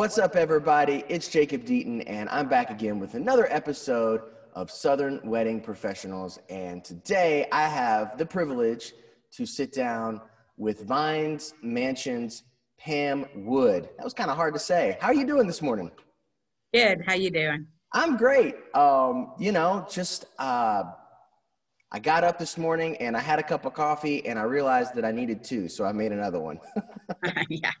What's 0.00 0.16
up, 0.16 0.34
everybody? 0.34 1.04
It's 1.10 1.28
Jacob 1.28 1.66
Deaton, 1.66 2.02
and 2.06 2.26
I'm 2.30 2.48
back 2.48 2.70
again 2.70 2.98
with 2.98 3.12
another 3.12 3.46
episode 3.52 4.22
of 4.54 4.70
Southern 4.70 5.20
Wedding 5.22 5.60
Professionals. 5.60 6.38
And 6.48 6.82
today 6.82 7.46
I 7.52 7.68
have 7.68 8.16
the 8.16 8.24
privilege 8.24 8.94
to 9.32 9.44
sit 9.44 9.74
down 9.74 10.22
with 10.56 10.84
Vines 10.84 11.52
Mansions 11.62 12.44
Pam 12.78 13.26
Wood. 13.34 13.90
That 13.98 14.04
was 14.04 14.14
kind 14.14 14.30
of 14.30 14.36
hard 14.36 14.54
to 14.54 14.58
say. 14.58 14.96
How 15.02 15.08
are 15.08 15.14
you 15.14 15.26
doing 15.26 15.46
this 15.46 15.60
morning? 15.60 15.90
Good. 16.72 17.02
How 17.06 17.12
you 17.12 17.30
doing? 17.30 17.66
I'm 17.92 18.16
great. 18.16 18.54
Um, 18.74 19.34
you 19.38 19.52
know, 19.52 19.86
just 19.90 20.24
uh, 20.38 20.84
I 21.92 21.98
got 21.98 22.24
up 22.24 22.38
this 22.38 22.56
morning 22.56 22.96
and 22.96 23.14
I 23.14 23.20
had 23.20 23.38
a 23.38 23.42
cup 23.42 23.66
of 23.66 23.74
coffee 23.74 24.26
and 24.26 24.38
I 24.38 24.44
realized 24.44 24.94
that 24.94 25.04
I 25.04 25.12
needed 25.12 25.44
two, 25.44 25.68
so 25.68 25.84
I 25.84 25.92
made 25.92 26.12
another 26.12 26.40
one. 26.40 26.58
yeah, 27.50 27.72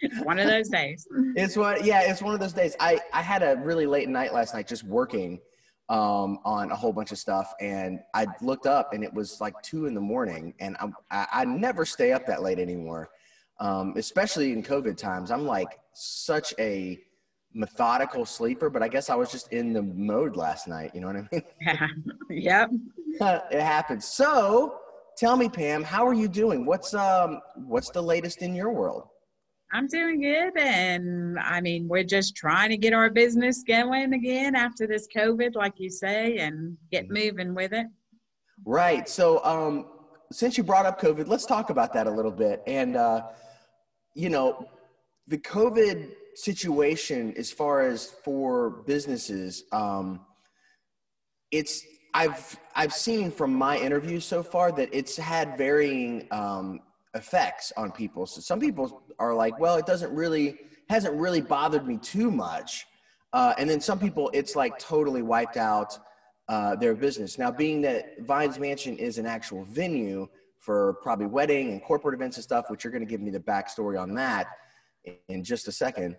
one 0.22 0.38
of 0.38 0.46
those 0.46 0.68
days. 0.68 1.06
It's 1.34 1.56
what, 1.56 1.84
yeah, 1.84 2.02
it's 2.02 2.22
one 2.22 2.34
of 2.34 2.40
those 2.40 2.52
days. 2.52 2.76
I 2.80 3.00
I 3.12 3.22
had 3.22 3.42
a 3.42 3.56
really 3.62 3.86
late 3.86 4.08
night 4.08 4.32
last 4.32 4.54
night, 4.54 4.66
just 4.66 4.84
working 4.84 5.40
um, 5.88 6.38
on 6.44 6.70
a 6.70 6.76
whole 6.76 6.92
bunch 6.92 7.12
of 7.12 7.18
stuff, 7.18 7.52
and 7.60 8.00
I 8.14 8.26
looked 8.42 8.66
up 8.66 8.92
and 8.92 9.02
it 9.02 9.12
was 9.12 9.40
like 9.40 9.60
two 9.62 9.86
in 9.86 9.94
the 9.94 10.00
morning, 10.00 10.54
and 10.60 10.76
I'm, 10.80 10.94
I 11.10 11.26
I 11.32 11.44
never 11.44 11.84
stay 11.84 12.12
up 12.12 12.26
that 12.26 12.42
late 12.42 12.58
anymore, 12.58 13.10
um, 13.60 13.94
especially 13.96 14.52
in 14.52 14.62
COVID 14.62 14.96
times. 14.96 15.30
I'm 15.30 15.46
like 15.46 15.78
such 15.94 16.54
a 16.58 16.98
methodical 17.54 18.24
sleeper, 18.24 18.70
but 18.70 18.82
I 18.82 18.88
guess 18.88 19.10
I 19.10 19.14
was 19.14 19.32
just 19.32 19.52
in 19.52 19.72
the 19.72 19.82
mode 19.82 20.36
last 20.36 20.68
night. 20.68 20.92
You 20.94 21.00
know 21.00 21.08
what 21.08 21.16
I 21.16 21.28
mean? 21.32 21.42
Yeah. 22.30 22.68
yep. 22.68 22.70
it 23.50 23.60
happens. 23.60 24.04
So 24.04 24.78
tell 25.16 25.36
me, 25.36 25.48
Pam, 25.48 25.82
how 25.82 26.06
are 26.06 26.14
you 26.14 26.28
doing? 26.28 26.64
What's 26.64 26.94
um 26.94 27.40
what's 27.56 27.90
the 27.90 28.02
latest 28.02 28.42
in 28.42 28.54
your 28.54 28.70
world? 28.70 29.08
I'm 29.72 29.86
doing 29.86 30.20
good. 30.20 30.56
And 30.58 31.38
I 31.38 31.60
mean, 31.60 31.88
we're 31.88 32.04
just 32.04 32.34
trying 32.34 32.70
to 32.70 32.76
get 32.76 32.92
our 32.92 33.10
business 33.10 33.62
going 33.62 34.12
again 34.14 34.54
after 34.54 34.86
this 34.86 35.06
COVID, 35.14 35.54
like 35.54 35.74
you 35.76 35.90
say, 35.90 36.38
and 36.38 36.76
get 36.90 37.04
Mm-hmm. 37.04 37.14
moving 37.14 37.54
with 37.54 37.72
it. 37.72 37.86
Right. 38.64 39.08
So 39.08 39.44
um 39.44 39.86
since 40.32 40.58
you 40.58 40.64
brought 40.64 40.86
up 40.86 41.00
COVID, 41.00 41.26
let's 41.26 41.46
talk 41.46 41.70
about 41.70 41.92
that 41.94 42.06
a 42.06 42.10
little 42.10 42.30
bit. 42.30 42.62
And 42.66 42.96
uh, 42.96 43.22
you 44.14 44.28
know, 44.28 44.68
the 45.26 45.38
COVID 45.38 46.12
situation 46.34 47.34
as 47.36 47.50
far 47.50 47.82
as 47.82 48.06
for 48.24 48.70
businesses, 48.86 49.64
um, 49.72 50.20
it's 51.50 51.82
I've 52.14 52.58
I've 52.74 52.92
seen 52.92 53.30
from 53.30 53.54
my 53.54 53.78
interviews 53.78 54.24
so 54.24 54.42
far 54.42 54.72
that 54.72 54.88
it's 54.92 55.16
had 55.16 55.56
varying 55.56 56.26
um, 56.30 56.80
effects 57.14 57.72
on 57.76 57.90
people. 57.90 58.26
So 58.26 58.40
some 58.40 58.60
people 58.60 59.02
are 59.18 59.34
like, 59.34 59.58
well, 59.58 59.76
it 59.76 59.86
doesn't 59.86 60.12
really 60.12 60.58
hasn't 60.88 61.14
really 61.14 61.40
bothered 61.40 61.86
me 61.86 61.98
too 61.98 62.30
much, 62.30 62.86
uh, 63.32 63.54
and 63.58 63.68
then 63.68 63.80
some 63.80 63.98
people 63.98 64.30
it's 64.32 64.56
like 64.56 64.78
totally 64.78 65.22
wiped 65.22 65.56
out 65.56 65.98
uh, 66.48 66.74
their 66.76 66.94
business. 66.94 67.38
Now, 67.38 67.50
being 67.50 67.82
that 67.82 68.20
Vines 68.20 68.58
Mansion 68.58 68.96
is 68.96 69.18
an 69.18 69.26
actual 69.26 69.64
venue 69.64 70.28
for 70.58 70.94
probably 71.02 71.26
wedding 71.26 71.72
and 71.72 71.82
corporate 71.82 72.14
events 72.14 72.36
and 72.36 72.44
stuff, 72.44 72.68
which 72.68 72.84
you're 72.84 72.90
going 72.90 73.04
to 73.04 73.10
give 73.10 73.20
me 73.20 73.30
the 73.30 73.40
backstory 73.40 74.00
on 74.00 74.14
that 74.14 74.48
in 75.28 75.44
just 75.44 75.68
a 75.68 75.72
second. 75.72 76.16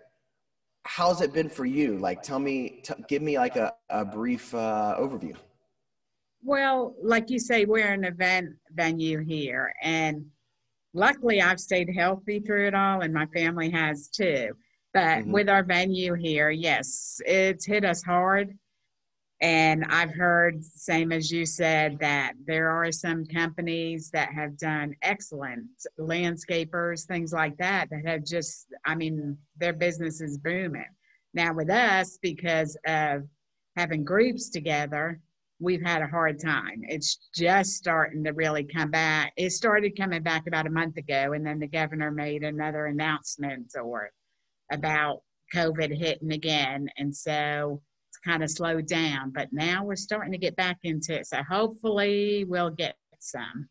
How's 0.84 1.20
it 1.20 1.32
been 1.32 1.48
for 1.48 1.66
you? 1.66 1.98
Like, 1.98 2.22
tell 2.22 2.38
me, 2.38 2.80
t- 2.82 2.94
give 3.06 3.22
me 3.22 3.38
like 3.38 3.56
a, 3.56 3.72
a 3.90 4.04
brief 4.04 4.54
uh, 4.54 4.96
overview. 4.98 5.36
Well, 6.42 6.94
like 7.02 7.28
you 7.28 7.38
say, 7.38 7.66
we're 7.66 7.92
an 7.92 8.04
event 8.04 8.50
venue 8.72 9.18
here. 9.18 9.74
And 9.82 10.24
luckily, 10.92 11.40
I've 11.40 11.60
stayed 11.60 11.90
healthy 11.94 12.40
through 12.40 12.68
it 12.68 12.74
all, 12.74 13.00
and 13.00 13.12
my 13.14 13.26
family 13.26 13.70
has 13.70 14.08
too. 14.08 14.56
But 14.92 15.24
Mhm. 15.24 15.32
with 15.32 15.48
our 15.48 15.62
venue 15.62 16.14
here, 16.14 16.50
yes, 16.50 17.20
it's 17.24 17.64
hit 17.64 17.84
us 17.84 18.02
hard. 18.02 18.56
And 19.42 19.86
I've 19.86 20.12
heard, 20.12 20.62
same 20.62 21.12
as 21.12 21.30
you 21.32 21.46
said, 21.46 21.98
that 22.00 22.34
there 22.44 22.68
are 22.68 22.92
some 22.92 23.24
companies 23.24 24.10
that 24.10 24.34
have 24.34 24.58
done 24.58 24.94
excellent 25.00 25.66
landscapers, 25.98 27.06
things 27.06 27.32
like 27.32 27.56
that, 27.56 27.88
that 27.88 28.04
have 28.04 28.24
just, 28.24 28.66
I 28.84 28.94
mean, 28.96 29.38
their 29.56 29.72
business 29.72 30.20
is 30.20 30.36
booming. 30.36 30.84
Now, 31.32 31.54
with 31.54 31.70
us, 31.70 32.18
because 32.20 32.76
of 32.86 33.26
having 33.76 34.04
groups 34.04 34.50
together, 34.50 35.20
we've 35.60 35.82
had 35.82 36.02
a 36.02 36.06
hard 36.06 36.40
time. 36.40 36.82
It's 36.88 37.18
just 37.34 37.74
starting 37.74 38.24
to 38.24 38.32
really 38.32 38.64
come 38.64 38.90
back. 38.90 39.32
It 39.36 39.50
started 39.50 39.96
coming 39.96 40.22
back 40.22 40.46
about 40.46 40.66
a 40.66 40.70
month 40.70 40.96
ago, 40.96 41.32
and 41.34 41.46
then 41.46 41.60
the 41.60 41.68
governor 41.68 42.10
made 42.10 42.42
another 42.42 42.86
announcement 42.86 43.72
or 43.80 44.10
about 44.72 45.22
COVID 45.54 45.96
hitting 45.96 46.32
again. 46.32 46.88
And 46.96 47.14
so 47.14 47.82
it's 48.08 48.18
kind 48.18 48.42
of 48.42 48.50
slowed 48.50 48.86
down, 48.86 49.30
but 49.30 49.48
now 49.52 49.84
we're 49.84 49.96
starting 49.96 50.32
to 50.32 50.38
get 50.38 50.56
back 50.56 50.78
into 50.82 51.14
it. 51.14 51.26
So 51.26 51.42
hopefully 51.48 52.44
we'll 52.48 52.70
get 52.70 52.96
some. 53.18 53.68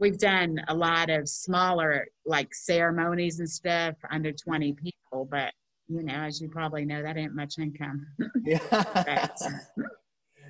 We've 0.00 0.18
done 0.18 0.60
a 0.68 0.74
lot 0.74 1.10
of 1.10 1.28
smaller 1.28 2.06
like 2.26 2.54
ceremonies 2.54 3.38
and 3.38 3.48
stuff 3.48 3.94
under 4.10 4.32
20 4.32 4.72
people, 4.74 5.28
but 5.30 5.52
you 5.88 6.02
know, 6.02 6.14
as 6.14 6.40
you 6.40 6.48
probably 6.48 6.84
know, 6.84 7.02
that 7.02 7.16
ain't 7.16 7.34
much 7.34 7.58
income. 7.58 8.06
Yeah. 8.44 8.58
Uh, 8.70 9.88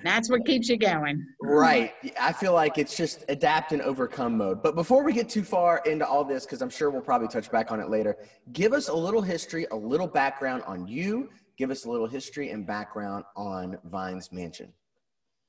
That's 0.03 0.29
what 0.29 0.45
keeps 0.45 0.69
you 0.69 0.77
going. 0.77 1.25
right. 1.41 1.93
I 2.19 2.31
feel 2.31 2.53
like 2.53 2.77
it's 2.77 2.95
just 2.95 3.25
adapt 3.29 3.71
and 3.71 3.81
overcome 3.81 4.37
mode. 4.37 4.63
But 4.63 4.75
before 4.75 5.03
we 5.03 5.13
get 5.13 5.29
too 5.29 5.43
far 5.43 5.81
into 5.85 6.07
all 6.07 6.23
this, 6.23 6.45
because 6.45 6.61
I'm 6.61 6.69
sure 6.69 6.89
we'll 6.89 7.01
probably 7.01 7.27
touch 7.27 7.51
back 7.51 7.71
on 7.71 7.79
it 7.79 7.89
later, 7.89 8.17
give 8.53 8.73
us 8.73 8.87
a 8.87 8.93
little 8.93 9.21
history, 9.21 9.65
a 9.71 9.75
little 9.75 10.07
background 10.07 10.63
on 10.65 10.87
you. 10.87 11.29
Give 11.57 11.71
us 11.71 11.85
a 11.85 11.91
little 11.91 12.07
history 12.07 12.51
and 12.51 12.65
background 12.65 13.25
on 13.35 13.77
Vines 13.85 14.31
Mansion. 14.31 14.71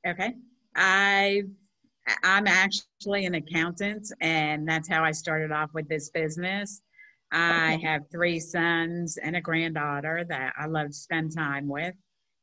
Okay. 0.07 0.35
I 0.75 1.43
I'm 2.25 2.47
actually 2.47 3.27
an 3.27 3.35
accountant 3.35 4.11
and 4.21 4.67
that's 4.67 4.89
how 4.89 5.05
I 5.05 5.13
started 5.13 5.53
off 5.53 5.71
with 5.75 5.89
this 5.89 6.11
business. 6.11 6.83
I 7.33 7.79
have 7.85 8.11
three 8.11 8.41
sons 8.41 9.17
and 9.23 9.37
a 9.37 9.41
granddaughter 9.41 10.25
that 10.29 10.53
I 10.59 10.67
love 10.67 10.89
to 10.89 10.93
spend 10.93 11.33
time 11.37 11.69
with. 11.69 11.95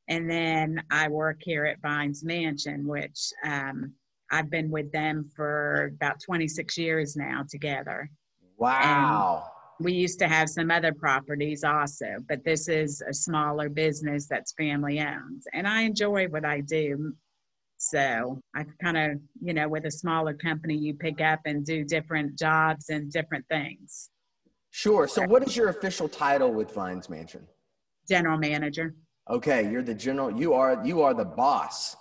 And 0.10 0.30
then 0.30 0.82
I 0.90 1.10
work 1.10 1.38
here 1.42 1.66
at 1.66 1.82
Vines 1.82 2.24
Mansion, 2.24 2.88
which 2.88 3.32
um, 3.44 3.94
I've 4.32 4.50
been 4.50 4.70
with 4.70 4.92
them 4.92 5.30
for 5.36 5.92
about 5.96 6.22
26 6.22 6.78
years 6.78 7.16
now 7.16 7.44
together. 7.50 8.10
Wow. 8.58 9.52
We 9.80 9.94
used 9.94 10.20
to 10.20 10.28
have 10.28 10.50
some 10.50 10.72
other 10.72 10.94
properties 10.94 11.64
also, 11.64 12.18
but 12.28 12.44
this 12.44 12.68
is 12.68 13.04
a 13.08 13.14
smaller 13.14 13.70
business 13.70 14.28
that's 14.28 14.54
family 14.54 15.00
owned. 15.00 15.44
And 15.54 15.68
I 15.68 15.82
enjoy 15.82 16.28
what 16.28 16.46
I 16.46 16.62
do. 16.62 17.14
So 17.78 18.40
I 18.56 18.66
kind 18.82 18.98
of, 18.98 19.20
you 19.40 19.54
know, 19.54 19.68
with 19.68 19.86
a 19.86 19.92
smaller 19.92 20.34
company, 20.34 20.76
you 20.76 20.96
pick 20.96 21.22
up 21.22 21.42
and 21.46 21.64
do 21.64 21.84
different 21.84 22.40
jobs 22.40 22.90
and 22.90 23.12
different 23.12 23.46
things. 23.50 24.10
Sure. 24.72 25.08
So, 25.08 25.24
what 25.28 25.48
is 25.48 25.56
your 25.56 25.70
official 25.70 26.10
title 26.10 26.52
with 26.52 26.74
Vines 26.74 27.08
Mansion? 27.08 27.48
General 28.10 28.38
manager. 28.38 28.96
Okay, 29.30 29.70
you're 29.70 29.84
the 29.84 29.94
general. 29.94 30.32
You 30.32 30.54
are 30.54 30.82
you 30.86 31.02
are 31.02 31.14
the 31.14 31.26
boss. 31.26 31.96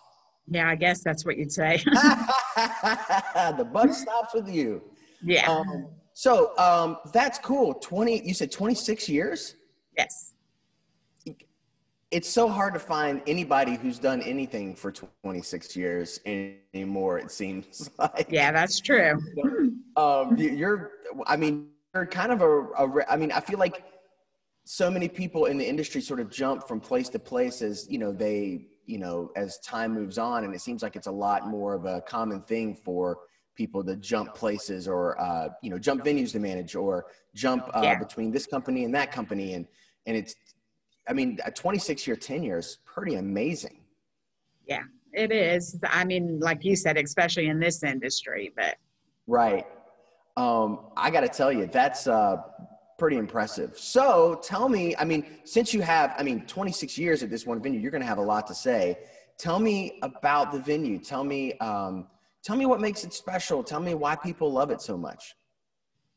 Yeah, 0.48 0.68
I 0.68 0.76
guess 0.76 1.02
that's 1.02 1.24
what 1.24 1.36
you'd 1.36 1.52
say. 1.52 1.78
the 1.84 3.68
buck 3.72 3.92
stops 3.92 4.34
with 4.34 4.48
you. 4.48 4.82
yeah. 5.22 5.50
Um, 5.50 5.88
so 6.12 6.56
um, 6.58 6.98
that's 7.12 7.38
cool. 7.38 7.74
Twenty. 7.74 8.26
You 8.26 8.32
said 8.34 8.50
twenty 8.52 8.74
six 8.74 9.08
years. 9.08 9.56
yes. 9.96 10.32
It's 12.12 12.28
so 12.28 12.48
hard 12.48 12.72
to 12.74 12.78
find 12.80 13.20
anybody 13.26 13.74
who's 13.74 13.98
done 13.98 14.22
anything 14.22 14.76
for 14.76 14.92
twenty 14.92 15.42
six 15.42 15.74
years 15.74 16.20
anymore. 16.24 17.18
It 17.18 17.32
seems 17.32 17.90
like. 17.98 18.28
Yeah, 18.30 18.52
that's 18.52 18.78
true. 18.80 19.18
um, 19.96 20.36
you- 20.38 20.50
you're 20.50 20.92
i 21.26 21.36
mean 21.36 21.68
you're 21.94 22.04
kind 22.06 22.30
of 22.30 22.42
a, 22.42 22.50
a 22.78 23.04
i 23.08 23.16
mean 23.16 23.32
i 23.32 23.40
feel 23.40 23.58
like 23.58 23.82
so 24.68 24.90
many 24.90 25.08
people 25.08 25.44
in 25.44 25.56
the 25.56 25.64
industry 25.64 26.00
sort 26.00 26.18
of 26.18 26.28
jump 26.28 26.66
from 26.66 26.80
place 26.80 27.08
to 27.08 27.20
place 27.20 27.62
as 27.62 27.86
you 27.88 27.98
know 27.98 28.10
they 28.10 28.66
you 28.84 28.98
know 28.98 29.30
as 29.36 29.60
time 29.60 29.94
moves 29.94 30.18
on 30.18 30.42
and 30.42 30.52
it 30.52 30.60
seems 30.60 30.82
like 30.82 30.96
it's 30.96 31.06
a 31.06 31.10
lot 31.10 31.46
more 31.46 31.72
of 31.74 31.84
a 31.84 32.00
common 32.00 32.42
thing 32.42 32.74
for 32.74 33.18
people 33.54 33.84
to 33.84 33.94
jump 33.94 34.34
places 34.34 34.88
or 34.88 35.18
uh, 35.20 35.48
you 35.62 35.70
know 35.70 35.78
jump 35.78 36.04
venues 36.04 36.32
to 36.32 36.40
manage 36.40 36.74
or 36.74 37.06
jump 37.32 37.70
uh, 37.74 37.82
Yeah. 37.84 37.98
between 38.00 38.32
this 38.32 38.44
company 38.44 38.82
and 38.82 38.92
that 38.92 39.12
company 39.12 39.54
and 39.54 39.68
and 40.06 40.16
it's 40.16 40.34
i 41.08 41.12
mean 41.12 41.38
a 41.44 41.50
26 41.52 42.04
year 42.04 42.16
tenure 42.16 42.58
is 42.58 42.78
pretty 42.84 43.14
amazing 43.14 43.78
Yeah, 44.66 44.82
it 45.12 45.30
is. 45.30 45.78
I 45.84 46.04
mean, 46.04 46.40
like 46.40 46.64
you 46.64 46.74
said, 46.74 46.96
especially 46.98 47.46
in 47.46 47.60
this 47.60 47.84
industry, 47.84 48.52
but 48.56 48.74
Right. 49.28 49.64
Um, 50.36 50.90
I 50.96 51.10
got 51.10 51.20
to 51.20 51.28
tell 51.28 51.52
you, 51.52 51.66
that's 51.66 52.06
uh, 52.08 52.36
pretty 52.98 53.16
impressive. 53.16 53.78
So 53.78 54.40
tell 54.42 54.68
me, 54.68 54.94
I 54.96 55.04
mean, 55.04 55.26
since 55.44 55.74
you 55.74 55.82
have, 55.82 56.14
I 56.18 56.22
mean, 56.22 56.46
26 56.46 56.96
years 56.98 57.22
at 57.22 57.30
this 57.30 57.46
one 57.46 57.60
venue, 57.60 57.80
you're 57.80 57.90
going 57.90 58.02
to 58.02 58.06
have 58.06 58.18
a 58.18 58.22
lot 58.22 58.46
to 58.48 58.54
say. 58.54 58.98
Tell 59.38 59.58
me 59.58 59.98
about 60.02 60.52
the 60.52 60.58
venue. 60.58 60.98
Tell 60.98 61.22
me, 61.24 61.54
um, 61.58 62.06
tell 62.42 62.56
me 62.56 62.64
what 62.66 62.80
makes 62.80 63.04
it 63.04 63.12
special. 63.12 63.62
Tell 63.62 63.80
me 63.80 63.94
why 63.94 64.16
people 64.16 64.50
love 64.50 64.70
it 64.70 64.80
so 64.80 64.96
much. 64.96 65.34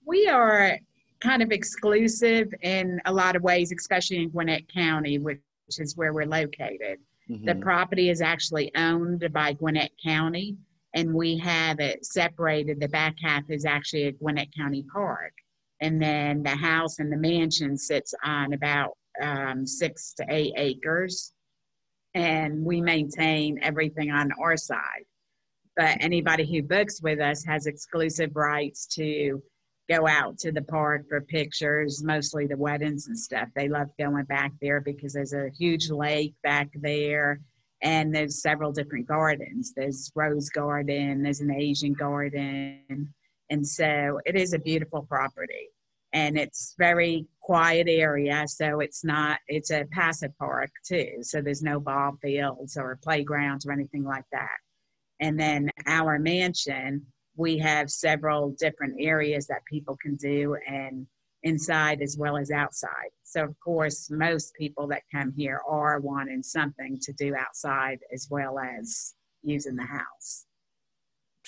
we 0.05 0.27
are 0.27 0.79
kind 1.19 1.41
of 1.41 1.51
exclusive 1.51 2.47
in 2.61 3.01
a 3.05 3.13
lot 3.13 3.35
of 3.35 3.43
ways, 3.43 3.73
especially 3.77 4.23
in 4.23 4.29
Gwinnett 4.29 4.71
County, 4.73 5.19
which 5.19 5.39
is 5.77 5.97
where 5.97 6.13
we're 6.13 6.25
located. 6.25 6.99
Mm-hmm. 7.29 7.45
The 7.45 7.55
property 7.55 8.09
is 8.09 8.21
actually 8.21 8.71
owned 8.75 9.27
by 9.33 9.53
Gwinnett 9.53 9.91
County, 10.03 10.55
and 10.95 11.13
we 11.13 11.37
have 11.39 11.79
it 11.79 12.05
separated. 12.05 12.79
The 12.79 12.87
back 12.87 13.17
half 13.21 13.43
is 13.49 13.65
actually 13.65 14.05
a 14.05 14.11
Gwinnett 14.13 14.55
County 14.55 14.83
Park, 14.91 15.33
and 15.81 16.01
then 16.01 16.43
the 16.43 16.49
house 16.55 16.99
and 16.99 17.11
the 17.11 17.17
mansion 17.17 17.77
sits 17.77 18.13
on 18.23 18.53
about 18.53 18.97
um, 19.21 19.65
six 19.65 20.13
to 20.15 20.25
eight 20.29 20.53
acres, 20.57 21.33
and 22.13 22.63
we 22.63 22.81
maintain 22.81 23.59
everything 23.61 24.11
on 24.11 24.31
our 24.41 24.57
side. 24.57 25.05
But 25.75 25.97
anybody 26.01 26.45
who 26.45 26.63
books 26.63 27.01
with 27.01 27.19
us 27.19 27.43
has 27.45 27.65
exclusive 27.65 28.35
rights 28.35 28.85
to 28.95 29.41
go 29.89 30.07
out 30.07 30.37
to 30.37 30.51
the 30.51 30.61
park 30.61 31.07
for 31.09 31.21
pictures, 31.21 32.03
mostly 32.03 32.45
the 32.45 32.57
weddings 32.57 33.07
and 33.07 33.17
stuff. 33.17 33.49
They 33.55 33.69
love 33.69 33.87
going 33.97 34.25
back 34.25 34.51
there 34.61 34.81
because 34.81 35.13
there's 35.13 35.33
a 35.33 35.49
huge 35.57 35.89
lake 35.89 36.35
back 36.43 36.69
there 36.75 37.39
and 37.81 38.13
there's 38.13 38.41
several 38.41 38.71
different 38.71 39.07
gardens. 39.07 39.73
There's 39.75 40.11
rose 40.15 40.49
garden, 40.49 41.23
there's 41.23 41.41
an 41.41 41.51
Asian 41.51 41.93
garden. 41.93 43.13
And 43.49 43.67
so 43.67 44.19
it 44.25 44.35
is 44.35 44.53
a 44.53 44.59
beautiful 44.59 45.03
property 45.03 45.69
and 46.13 46.37
it's 46.37 46.75
very 46.77 47.25
quiet 47.39 47.87
area. 47.89 48.45
So 48.47 48.79
it's 48.79 49.03
not, 49.03 49.39
it's 49.47 49.71
a 49.71 49.85
passive 49.91 50.37
park 50.37 50.71
too. 50.85 51.17
So 51.21 51.41
there's 51.41 51.63
no 51.63 51.79
ball 51.79 52.13
fields 52.21 52.77
or 52.77 52.99
playgrounds 53.03 53.65
or 53.65 53.71
anything 53.71 54.03
like 54.03 54.25
that. 54.31 54.57
And 55.19 55.39
then 55.39 55.69
our 55.85 56.19
mansion 56.19 57.05
we 57.39 57.57
have 57.57 57.89
several 57.89 58.53
different 58.59 58.95
areas 58.99 59.47
that 59.47 59.63
people 59.65 59.97
can 60.01 60.15
do 60.17 60.57
and 60.67 61.07
inside 61.43 62.01
as 62.01 62.17
well 62.17 62.35
as 62.35 62.51
outside. 62.51 63.11
So 63.23 63.45
of 63.45 63.55
course, 63.63 64.09
most 64.11 64.53
people 64.55 64.87
that 64.87 65.03
come 65.09 65.31
here 65.31 65.61
are 65.67 66.01
wanting 66.01 66.43
something 66.43 66.99
to 67.01 67.13
do 67.13 67.33
outside 67.35 67.99
as 68.13 68.27
well 68.29 68.59
as 68.59 69.15
using 69.41 69.77
the 69.77 69.85
house. 69.85 70.45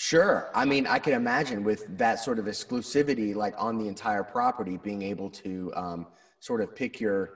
Sure. 0.04 0.50
I 0.56 0.66
mean, 0.66 0.88
I 0.88 0.98
can 0.98 1.14
imagine 1.14 1.64
with 1.64 1.86
that 2.00 2.16
sort 2.16 2.40
of 2.40 2.46
exclusivity, 2.46 3.36
like 3.36 3.54
on 3.60 3.78
the 3.78 3.88
entire 3.88 4.24
property, 4.24 4.78
being 4.78 5.04
able 5.04 5.30
to 5.30 5.72
um, 5.76 6.08
sort 6.40 6.60
of 6.60 6.76
pick 6.76 7.00
your 7.00 7.34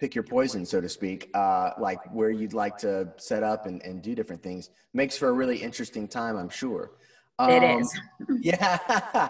pick 0.00 0.16
your 0.16 0.24
poison, 0.24 0.66
so 0.66 0.80
to 0.80 0.88
speak, 0.88 1.30
uh, 1.34 1.70
like 1.78 2.00
where 2.12 2.30
you'd 2.30 2.54
like 2.54 2.76
to 2.78 3.08
set 3.18 3.44
up 3.44 3.66
and, 3.66 3.80
and 3.82 4.02
do 4.02 4.16
different 4.16 4.42
things 4.42 4.70
makes 4.94 5.16
for 5.16 5.28
a 5.28 5.32
really 5.32 5.58
interesting 5.58 6.08
time, 6.08 6.36
I'm 6.36 6.48
sure. 6.48 6.90
Um, 7.38 7.50
it 7.52 7.80
is. 7.80 8.00
yeah. 8.40 9.28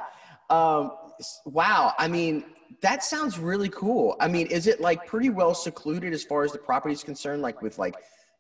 um, 0.49 0.93
wow. 1.44 1.93
I 1.99 2.08
mean, 2.08 2.43
that 2.81 3.05
sounds 3.05 3.38
really 3.38 3.69
cool. 3.69 4.17
I 4.19 4.29
mean, 4.29 4.46
is 4.46 4.67
it 4.67 4.81
like 4.81 5.06
pretty 5.06 5.29
well 5.29 5.52
secluded 5.52 6.14
as 6.14 6.25
far 6.25 6.43
as 6.43 6.52
the 6.52 6.58
property 6.58 6.94
is 6.94 7.05
concerned, 7.05 7.43
like 7.43 7.61
with 7.61 7.76
like 7.76 7.96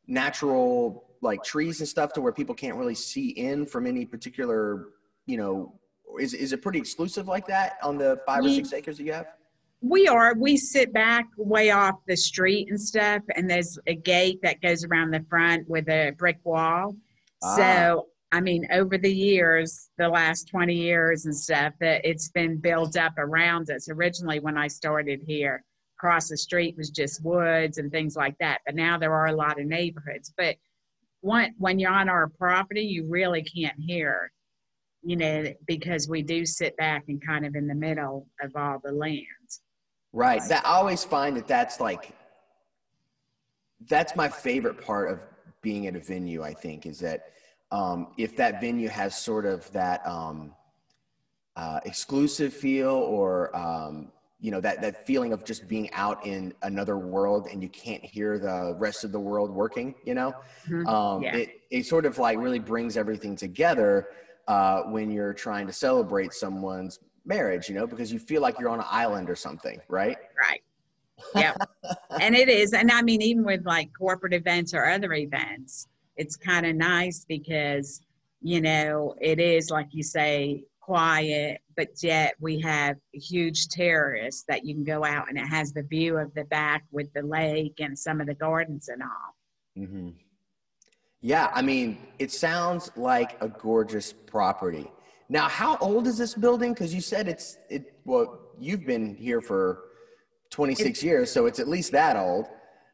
natural 0.08 1.04
like 1.20 1.42
trees 1.44 1.80
and 1.80 1.88
stuff 1.88 2.12
to 2.14 2.20
where 2.20 2.32
people 2.32 2.54
can't 2.54 2.76
really 2.76 2.94
see 2.94 3.30
in 3.30 3.66
from 3.66 3.86
any 3.86 4.04
particular, 4.04 4.88
you 5.26 5.36
know, 5.36 5.74
is, 6.18 6.34
is 6.34 6.52
it 6.52 6.62
pretty 6.62 6.78
exclusive 6.78 7.28
like 7.28 7.46
that 7.46 7.78
on 7.82 7.98
the 7.98 8.18
five 8.26 8.44
or 8.44 8.48
six 8.48 8.72
acres 8.72 8.96
that 8.96 9.04
you 9.04 9.12
have? 9.12 9.26
We 9.80 10.08
are. 10.08 10.34
We 10.34 10.56
sit 10.56 10.92
back 10.92 11.26
way 11.36 11.70
off 11.70 11.96
the 12.08 12.16
street 12.16 12.68
and 12.68 12.80
stuff, 12.80 13.22
and 13.36 13.48
there's 13.48 13.78
a 13.86 13.94
gate 13.94 14.40
that 14.42 14.60
goes 14.60 14.84
around 14.84 15.12
the 15.12 15.24
front 15.28 15.68
with 15.68 15.88
a 15.88 16.10
brick 16.18 16.38
wall. 16.42 16.96
Ah. 17.44 17.56
So 17.56 18.06
I 18.30 18.40
mean, 18.40 18.66
over 18.72 18.98
the 18.98 19.12
years, 19.12 19.88
the 19.96 20.08
last 20.08 20.48
20 20.48 20.74
years 20.74 21.24
and 21.24 21.34
stuff, 21.34 21.72
that 21.80 22.02
it's 22.04 22.28
been 22.28 22.58
built 22.58 22.96
up 22.96 23.14
around 23.16 23.70
us. 23.70 23.88
Originally, 23.88 24.38
when 24.38 24.58
I 24.58 24.66
started 24.68 25.22
here, 25.26 25.64
across 25.98 26.28
the 26.28 26.36
street 26.36 26.76
was 26.76 26.90
just 26.90 27.24
woods 27.24 27.78
and 27.78 27.90
things 27.90 28.14
like 28.14 28.36
that. 28.38 28.60
But 28.64 28.76
now 28.76 28.98
there 28.98 29.12
are 29.12 29.26
a 29.26 29.32
lot 29.32 29.60
of 29.60 29.66
neighborhoods. 29.66 30.32
But 30.36 30.56
when, 31.20 31.54
when 31.58 31.78
you're 31.78 31.90
on 31.90 32.08
our 32.08 32.28
property, 32.28 32.82
you 32.82 33.04
really 33.08 33.42
can't 33.42 33.78
hear, 33.78 34.30
you 35.02 35.16
know, 35.16 35.52
because 35.66 36.08
we 36.08 36.22
do 36.22 36.46
sit 36.46 36.76
back 36.76 37.04
and 37.08 37.24
kind 37.24 37.44
of 37.44 37.56
in 37.56 37.66
the 37.66 37.74
middle 37.74 38.28
of 38.40 38.54
all 38.54 38.80
the 38.82 38.92
land. 38.92 39.24
Right. 40.12 40.40
That 40.48 40.64
I 40.64 40.70
always 40.70 41.02
find 41.02 41.36
that 41.36 41.48
that's 41.48 41.80
like, 41.80 42.12
that's 43.88 44.14
my 44.14 44.28
favorite 44.28 44.80
part 44.80 45.10
of 45.10 45.20
being 45.62 45.88
at 45.88 45.96
a 45.96 46.00
venue, 46.00 46.42
I 46.42 46.54
think, 46.54 46.86
is 46.86 47.00
that 47.00 47.32
um, 47.72 48.08
if 48.16 48.36
that 48.36 48.60
venue 48.60 48.88
has 48.88 49.16
sort 49.16 49.46
of 49.46 49.70
that 49.72 50.06
um, 50.06 50.54
uh, 51.56 51.80
exclusive 51.84 52.54
feel 52.54 52.90
or 52.90 53.54
um, 53.54 54.12
you 54.40 54.50
know 54.50 54.60
that 54.60 54.80
that 54.80 55.06
feeling 55.06 55.32
of 55.32 55.44
just 55.44 55.66
being 55.66 55.90
out 55.92 56.24
in 56.24 56.54
another 56.62 56.96
world 56.96 57.48
and 57.50 57.62
you 57.62 57.68
can't 57.68 58.04
hear 58.04 58.38
the 58.38 58.74
rest 58.78 59.04
of 59.04 59.12
the 59.12 59.18
world 59.18 59.50
working 59.50 59.94
you 60.04 60.14
know 60.14 60.32
mm-hmm. 60.68 60.86
um, 60.86 61.22
yeah. 61.22 61.36
it, 61.36 61.60
it 61.70 61.86
sort 61.86 62.06
of 62.06 62.18
like 62.18 62.38
really 62.38 62.58
brings 62.58 62.96
everything 62.96 63.34
together 63.34 64.08
uh, 64.46 64.82
when 64.84 65.10
you're 65.10 65.34
trying 65.34 65.66
to 65.66 65.72
celebrate 65.72 66.32
someone's 66.32 67.00
marriage 67.24 67.68
you 67.68 67.74
know 67.74 67.86
because 67.86 68.12
you 68.12 68.18
feel 68.18 68.40
like 68.40 68.58
you're 68.58 68.70
on 68.70 68.78
an 68.78 68.86
island 68.88 69.28
or 69.28 69.36
something 69.36 69.80
right 69.88 70.16
right 70.40 70.62
yeah 71.34 71.54
and 72.20 72.34
it 72.34 72.48
is 72.48 72.72
and 72.72 72.90
i 72.90 73.02
mean 73.02 73.20
even 73.20 73.44
with 73.44 73.66
like 73.66 73.90
corporate 73.98 74.32
events 74.32 74.72
or 74.72 74.86
other 74.86 75.12
events 75.12 75.88
it's 76.16 76.36
kind 76.36 76.64
of 76.64 76.76
nice 76.76 77.26
because 77.28 78.00
you 78.40 78.60
know 78.60 79.14
it 79.20 79.40
is 79.40 79.68
like 79.68 79.88
you 79.90 80.02
say 80.02 80.64
quiet 80.80 81.60
but 81.78 82.02
yet 82.02 82.34
we 82.40 82.60
have 82.60 82.96
huge 83.12 83.68
terrace 83.68 84.44
that 84.48 84.66
you 84.66 84.74
can 84.74 84.82
go 84.82 85.04
out 85.04 85.28
and 85.28 85.38
it 85.38 85.46
has 85.46 85.72
the 85.72 85.84
view 85.84 86.18
of 86.18 86.34
the 86.34 86.42
back 86.46 86.82
with 86.90 87.10
the 87.14 87.22
lake 87.22 87.76
and 87.78 87.96
some 87.96 88.20
of 88.20 88.26
the 88.26 88.34
gardens 88.34 88.88
and 88.88 89.00
all. 89.00 89.36
Mm-hmm. 89.78 90.08
yeah 91.20 91.52
i 91.54 91.62
mean 91.62 91.98
it 92.18 92.32
sounds 92.32 92.90
like 92.96 93.40
a 93.40 93.48
gorgeous 93.48 94.12
property. 94.12 94.90
Now 95.28 95.46
how 95.48 95.76
old 95.76 96.08
is 96.08 96.18
this 96.18 96.34
building? 96.34 96.72
Because 96.72 96.92
you 96.92 97.00
said 97.00 97.28
it's 97.28 97.58
it 97.70 97.94
well 98.04 98.40
you've 98.58 98.84
been 98.84 99.14
here 99.14 99.40
for 99.40 99.84
26 100.50 100.88
it's, 100.90 101.02
years 101.04 101.30
so 101.30 101.46
it's 101.46 101.60
at 101.60 101.68
least 101.68 101.92
that 101.92 102.16
old. 102.16 102.46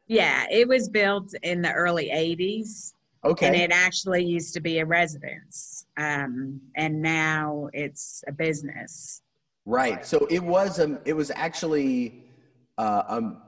Yeah 0.05 0.45
it 0.51 0.67
was 0.67 0.89
built 0.89 1.33
in 1.41 1.63
the 1.63 1.73
early 1.73 2.09
80s 2.09 2.93
Okay. 3.25 3.47
And 3.47 3.55
it 3.55 3.71
actually 3.71 4.23
used 4.23 4.53
to 4.53 4.61
be 4.61 4.79
a 4.79 4.85
residence, 4.85 5.74
um, 5.97 6.61
and 6.75 7.01
now 7.01 7.69
it's 7.73 8.23
a 8.27 8.31
business. 8.31 9.21
Right. 9.65 10.05
So 10.05 10.27
it 10.29 10.43
was 10.43 10.79
a. 10.79 11.01
It 11.05 11.13
was 11.13 11.31
actually 11.31 12.25
uh, 12.77 13.03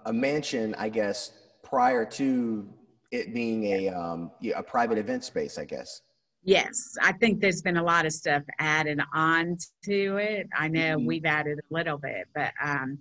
a, 0.05 0.09
a 0.09 0.13
mansion, 0.13 0.73
I 0.77 0.89
guess, 0.89 1.31
prior 1.63 2.05
to 2.05 2.67
it 3.11 3.33
being 3.33 3.65
a 3.65 3.89
um, 3.89 4.31
a 4.55 4.63
private 4.63 4.97
event 4.97 5.23
space. 5.23 5.57
I 5.57 5.65
guess. 5.65 6.01
Yes, 6.43 6.95
I 7.01 7.11
think 7.11 7.41
there's 7.41 7.61
been 7.61 7.77
a 7.77 7.83
lot 7.83 8.05
of 8.05 8.13
stuff 8.13 8.41
added 8.59 9.01
on 9.13 9.57
to 9.83 10.17
it. 10.17 10.47
I 10.57 10.69
know 10.69 10.97
mm-hmm. 10.97 11.05
we've 11.05 11.25
added 11.25 11.59
a 11.59 11.73
little 11.73 11.97
bit, 11.97 12.27
but 12.33 12.53
um, 12.63 12.99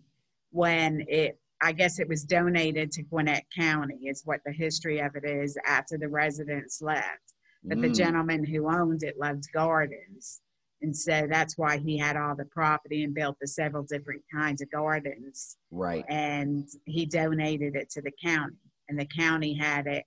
when 0.50 1.04
it 1.08 1.38
I 1.62 1.72
guess 1.72 1.98
it 1.98 2.08
was 2.08 2.24
donated 2.24 2.90
to 2.92 3.02
Gwinnett 3.02 3.44
County, 3.56 4.08
is 4.08 4.22
what 4.24 4.40
the 4.44 4.52
history 4.52 5.00
of 5.00 5.16
it 5.16 5.24
is 5.24 5.56
after 5.64 5.96
the 5.96 6.08
residents 6.08 6.82
left. 6.82 7.34
But 7.66 7.78
mm. 7.78 7.82
the 7.82 7.90
gentleman 7.90 8.44
who 8.44 8.70
owned 8.70 9.02
it 9.02 9.18
loved 9.18 9.48
gardens. 9.52 10.40
And 10.82 10.96
so 10.96 11.26
that's 11.28 11.58
why 11.58 11.78
he 11.78 11.98
had 11.98 12.16
all 12.16 12.36
the 12.36 12.44
property 12.44 13.02
and 13.02 13.14
built 13.14 13.36
the 13.40 13.48
several 13.48 13.82
different 13.82 14.22
kinds 14.32 14.62
of 14.62 14.70
gardens. 14.70 15.56
Right. 15.70 16.04
And 16.08 16.68
he 16.84 17.06
donated 17.06 17.74
it 17.74 17.90
to 17.90 18.02
the 18.02 18.12
county. 18.22 18.56
And 18.88 18.98
the 18.98 19.06
county 19.06 19.54
had 19.54 19.86
it, 19.86 20.04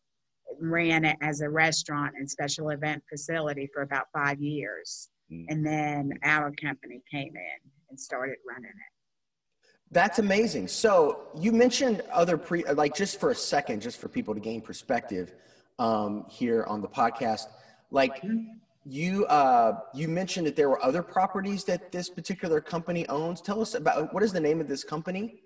ran 0.59 1.03
it 1.05 1.17
as 1.21 1.41
a 1.41 1.49
restaurant 1.49 2.13
and 2.17 2.29
special 2.29 2.69
event 2.69 3.03
facility 3.09 3.69
for 3.73 3.81
about 3.81 4.05
five 4.13 4.39
years. 4.39 5.09
Mm. 5.31 5.45
And 5.49 5.65
then 5.65 6.13
our 6.23 6.51
company 6.51 7.01
came 7.11 7.35
in 7.35 7.71
and 7.89 7.99
started 7.99 8.37
running 8.47 8.69
it. 8.69 8.93
That's 9.91 10.19
amazing. 10.19 10.67
So 10.67 11.27
you 11.35 11.51
mentioned 11.51 12.03
other 12.11 12.37
pre, 12.37 12.63
like 12.65 12.95
just 12.95 13.19
for 13.19 13.31
a 13.31 13.35
second, 13.35 13.81
just 13.81 13.97
for 13.97 14.07
people 14.07 14.35
to 14.35 14.39
gain 14.39 14.61
perspective 14.61 15.33
um, 15.79 16.25
here 16.29 16.65
on 16.65 16.81
the 16.81 16.87
podcast. 16.87 17.47
Like 17.91 18.23
you, 18.85 19.25
uh, 19.25 19.79
you 19.93 20.07
mentioned 20.07 20.45
that 20.47 20.55
there 20.55 20.69
were 20.69 20.83
other 20.83 21.01
properties 21.01 21.63
that 21.65 21.91
this 21.91 22.09
particular 22.09 22.61
company 22.61 23.07
owns. 23.09 23.41
Tell 23.41 23.61
us 23.61 23.73
about 23.73 24.13
what 24.13 24.21
is 24.21 24.31
the 24.31 24.39
name 24.39 24.61
of 24.61 24.67
this 24.67 24.83
company? 24.83 25.41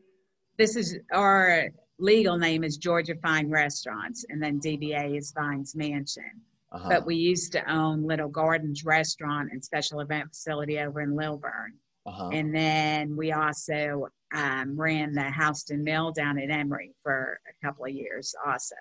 This 0.58 0.75
is 0.75 0.98
our 1.13 1.70
legal 2.00 2.38
name 2.38 2.63
is 2.63 2.78
Georgia 2.78 3.16
Fine 3.22 3.50
Restaurants, 3.50 4.25
and 4.30 4.42
then 4.42 4.60
DBA 4.60 5.18
is 5.18 5.32
Vines 5.32 5.75
Mansion. 5.75 6.42
Uh-huh. 6.72 6.90
But 6.90 7.06
we 7.06 7.16
used 7.16 7.52
to 7.52 7.72
own 7.72 8.04
Little 8.04 8.28
Gardens 8.28 8.84
Restaurant 8.84 9.50
and 9.52 9.63
special 9.63 10.00
event 10.00 10.30
facility 10.30 10.80
over 10.80 11.02
in 11.02 11.16
Lilburn. 11.16 11.74
Uh-huh. 12.06 12.30
And 12.34 12.54
then 12.54 13.16
we 13.16 13.32
also 13.32 14.08
um, 14.34 14.75
ran 14.75 15.13
the 15.13 15.32
Houston 15.32 15.84
Mill 15.84 16.12
down 16.12 16.40
at 16.40 16.50
Emory 16.50 16.92
for 17.04 17.40
a 17.48 17.66
couple 17.66 17.86
of 17.86 17.92
years 17.92 18.34
also. 18.46 18.75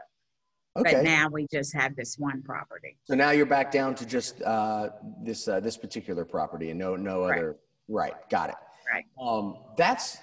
Okay. 0.76 0.94
But 0.94 1.04
now 1.04 1.28
we 1.28 1.46
just 1.52 1.74
have 1.74 1.94
this 1.96 2.18
one 2.18 2.42
property. 2.42 2.96
So 3.04 3.14
now 3.14 3.30
you're 3.30 3.46
back 3.46 3.70
down 3.70 3.94
to 3.96 4.06
just 4.06 4.40
uh, 4.42 4.90
this 5.22 5.46
uh, 5.46 5.60
this 5.60 5.76
particular 5.76 6.24
property 6.24 6.70
and 6.70 6.78
no 6.78 6.96
no 6.96 7.22
other. 7.24 7.56
Right. 7.88 8.12
right. 8.12 8.30
Got 8.30 8.50
it. 8.50 8.56
Right. 8.92 9.04
Um, 9.20 9.58
that's 9.76 10.18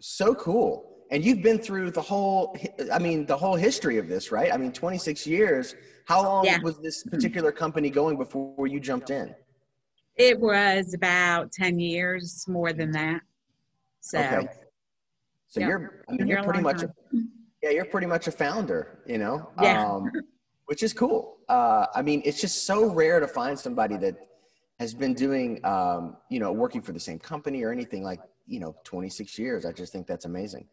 So 0.00 0.34
cool. 0.34 0.98
And 1.10 1.24
you've 1.24 1.42
been 1.42 1.58
through 1.58 1.90
the 1.90 2.02
whole, 2.02 2.56
I 2.92 2.98
mean, 2.98 3.24
the 3.24 3.36
whole 3.36 3.56
history 3.56 3.96
of 3.96 4.08
this, 4.08 4.30
right? 4.30 4.52
I 4.52 4.58
mean, 4.58 4.72
26 4.72 5.26
years. 5.26 5.74
How 6.04 6.22
long 6.22 6.44
yeah. 6.44 6.58
was 6.60 6.78
this 6.80 7.02
particular 7.02 7.50
company 7.50 7.88
going 7.88 8.18
before 8.18 8.66
you 8.66 8.78
jumped 8.78 9.08
in? 9.08 9.34
It 10.16 10.38
was 10.38 10.92
about 10.94 11.50
10 11.52 11.78
years, 11.78 12.44
more 12.46 12.72
than 12.72 12.90
that. 12.92 13.22
So, 14.00 14.18
okay. 14.18 14.48
so 15.48 15.60
you're, 15.60 16.04
I 16.08 16.12
mean, 16.12 16.26
you're, 16.26 16.38
you're 16.38 16.44
pretty 16.44 16.60
much, 16.60 16.82
a, 16.82 16.92
yeah, 17.62 17.70
you're 17.70 17.84
pretty 17.84 18.06
much 18.06 18.26
a 18.26 18.32
founder, 18.32 19.00
you 19.06 19.18
know, 19.18 19.50
yeah. 19.60 19.84
Um, 19.84 20.10
which 20.66 20.82
is 20.82 20.92
cool. 20.92 21.38
Uh, 21.48 21.86
I 21.94 22.02
mean, 22.02 22.22
it's 22.24 22.40
just 22.40 22.66
so 22.66 22.90
rare 22.90 23.20
to 23.20 23.26
find 23.26 23.58
somebody 23.58 23.96
that 23.98 24.16
has 24.78 24.94
been 24.94 25.14
doing, 25.14 25.64
um, 25.64 26.16
you 26.30 26.38
know, 26.40 26.52
working 26.52 26.82
for 26.82 26.92
the 26.92 27.00
same 27.00 27.18
company 27.18 27.64
or 27.64 27.72
anything 27.72 28.02
like, 28.02 28.20
you 28.46 28.60
know, 28.60 28.76
26 28.84 29.38
years. 29.38 29.64
I 29.64 29.72
just 29.72 29.92
think 29.92 30.06
that's 30.06 30.26
amazing. 30.26 30.68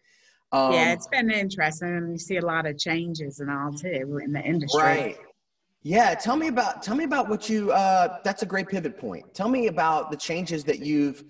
Um, 0.51 0.73
yeah, 0.73 0.91
it's 0.91 1.07
been 1.07 1.31
interesting. 1.31 2.09
You 2.11 2.17
see 2.17 2.37
a 2.37 2.45
lot 2.45 2.67
of 2.67 2.77
changes 2.77 3.39
and 3.39 3.49
all 3.49 3.73
too 3.73 4.19
in 4.23 4.31
the 4.31 4.41
industry. 4.41 4.81
Right. 4.81 5.17
Yeah, 5.81 6.13
tell 6.15 6.35
me 6.35 6.47
about 6.47 6.81
tell 6.81 6.95
me 6.95 7.03
about 7.03 7.29
what 7.29 7.47
you. 7.47 7.71
Uh, 7.71 8.17
that's 8.23 8.41
a 8.41 8.45
great 8.45 8.67
pivot 8.67 8.97
point. 8.97 9.33
Tell 9.33 9.49
me 9.49 9.67
about 9.67 10.11
the 10.11 10.17
changes 10.17 10.63
that 10.63 10.79
you've 10.79 11.23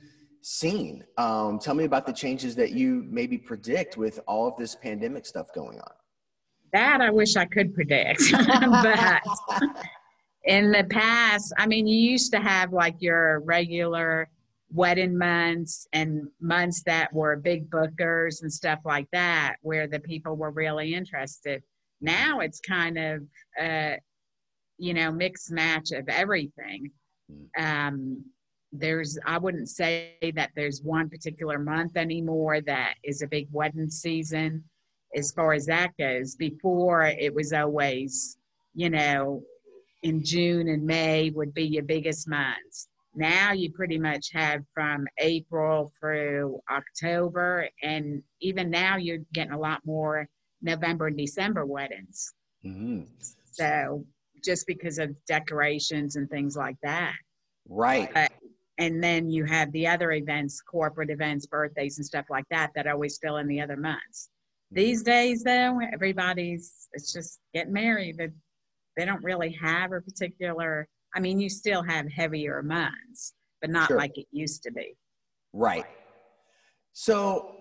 seen. 0.45 1.03
Um, 1.17 1.57
tell 1.57 1.73
me 1.73 1.85
about 1.85 2.05
the 2.05 2.13
changes 2.13 2.55
that 2.55 2.71
you 2.71 3.03
maybe 3.09 3.35
predict 3.35 3.97
with 3.97 4.19
all 4.27 4.47
of 4.47 4.55
this 4.57 4.75
pandemic 4.75 5.25
stuff 5.25 5.47
going 5.55 5.79
on. 5.79 5.91
That 6.71 7.01
I 7.01 7.09
wish 7.09 7.35
I 7.35 7.45
could 7.45 7.73
predict, 7.73 8.21
but 8.31 9.21
in 10.43 10.71
the 10.71 10.83
past, 10.89 11.51
I 11.57 11.65
mean, 11.65 11.87
you 11.87 11.97
used 11.97 12.31
to 12.33 12.39
have 12.39 12.73
like 12.73 12.95
your 12.99 13.39
regular 13.39 14.29
wedding 14.71 15.17
months 15.17 15.87
and 15.93 16.27
months 16.39 16.83
that 16.83 17.11
were 17.11 17.37
big 17.37 17.67
bookers 17.71 18.43
and 18.43 18.53
stuff 18.53 18.79
like 18.85 19.07
that, 19.13 19.55
where 19.61 19.87
the 19.87 19.99
people 19.99 20.35
were 20.35 20.51
really 20.51 20.93
interested. 20.93 21.63
Now 22.01 22.41
it's 22.41 22.59
kind 22.59 22.97
of 22.99 23.23
uh, 23.59 23.95
you 24.77 24.93
know, 24.93 25.11
mixed 25.11 25.51
match 25.51 25.91
of 25.91 26.07
everything. 26.07 26.91
Hmm. 27.31 27.63
Um, 27.63 28.25
there's, 28.79 29.17
I 29.25 29.37
wouldn't 29.37 29.69
say 29.69 30.15
that 30.35 30.51
there's 30.55 30.81
one 30.81 31.09
particular 31.09 31.59
month 31.59 31.97
anymore 31.97 32.61
that 32.61 32.95
is 33.03 33.21
a 33.21 33.27
big 33.27 33.47
wedding 33.51 33.89
season 33.89 34.63
as 35.15 35.31
far 35.31 35.53
as 35.53 35.65
that 35.65 35.91
goes. 35.97 36.35
Before 36.35 37.03
it 37.03 37.33
was 37.33 37.53
always, 37.53 38.37
you 38.73 38.89
know, 38.89 39.43
in 40.03 40.23
June 40.23 40.67
and 40.69 40.85
May 40.85 41.31
would 41.31 41.53
be 41.53 41.63
your 41.63 41.83
biggest 41.83 42.27
months. 42.27 42.87
Now 43.15 43.53
you 43.53 43.71
pretty 43.71 43.97
much 43.97 44.31
have 44.33 44.61
from 44.73 45.07
April 45.19 45.91
through 45.99 46.59
October, 46.69 47.69
and 47.81 48.21
even 48.41 48.69
now 48.69 48.97
you're 48.97 49.19
getting 49.33 49.53
a 49.53 49.59
lot 49.59 49.81
more 49.85 50.27
November 50.61 51.07
and 51.07 51.17
December 51.17 51.65
weddings. 51.65 52.33
Mm-hmm. 52.65 53.03
So 53.51 54.05
just 54.43 54.67
because 54.67 54.99
of 54.99 55.15
decorations 55.25 56.17
and 56.17 56.29
things 56.29 56.57
like 56.57 56.75
that. 56.83 57.13
Right. 57.67 58.11
Uh, 58.15 58.27
and 58.77 59.03
then 59.03 59.29
you 59.29 59.45
have 59.45 59.71
the 59.71 59.87
other 59.87 60.11
events, 60.11 60.61
corporate 60.61 61.09
events, 61.09 61.45
birthdays, 61.45 61.97
and 61.97 62.05
stuff 62.05 62.25
like 62.29 62.45
that, 62.49 62.71
that 62.75 62.87
always 62.87 63.17
fill 63.17 63.37
in 63.37 63.47
the 63.47 63.61
other 63.61 63.77
months. 63.77 64.29
Mm-hmm. 64.73 64.75
These 64.81 65.03
days, 65.03 65.43
though, 65.43 65.79
everybody's 65.93 66.87
it's 66.93 67.13
just 67.13 67.39
getting 67.53 67.73
married. 67.73 68.17
They, 68.17 68.29
they 68.97 69.05
don't 69.05 69.23
really 69.23 69.51
have 69.61 69.91
a 69.91 70.01
particular. 70.01 70.87
I 71.15 71.19
mean, 71.19 71.39
you 71.39 71.49
still 71.49 71.83
have 71.83 72.09
heavier 72.11 72.61
months, 72.61 73.33
but 73.61 73.69
not 73.69 73.87
sure. 73.87 73.97
like 73.97 74.17
it 74.17 74.27
used 74.31 74.63
to 74.63 74.71
be. 74.71 74.95
Right. 75.53 75.85
So 76.93 77.54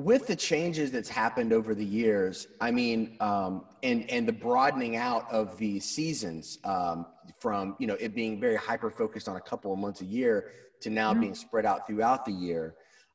with 0.00 0.26
the 0.26 0.34
changes 0.34 0.90
that's 0.90 1.10
happened 1.10 1.52
over 1.52 1.74
the 1.74 1.84
years, 1.84 2.48
I 2.60 2.70
mean, 2.70 3.16
um, 3.20 3.64
and 3.82 4.08
and 4.10 4.26
the 4.26 4.32
broadening 4.32 4.96
out 4.96 5.30
of 5.30 5.58
the 5.58 5.78
seasons 5.78 6.58
um, 6.64 7.06
from 7.38 7.76
you 7.78 7.86
know 7.86 7.96
it 8.00 8.14
being 8.14 8.40
very 8.40 8.56
hyper 8.56 8.90
focused 8.90 9.28
on 9.28 9.36
a 9.36 9.40
couple 9.40 9.72
of 9.72 9.78
months 9.78 10.00
a 10.00 10.06
year 10.06 10.52
to 10.80 10.88
now 10.88 11.10
mm-hmm. 11.10 11.20
being 11.20 11.34
spread 11.34 11.66
out 11.66 11.86
throughout 11.86 12.24
the 12.24 12.32
year. 12.32 12.74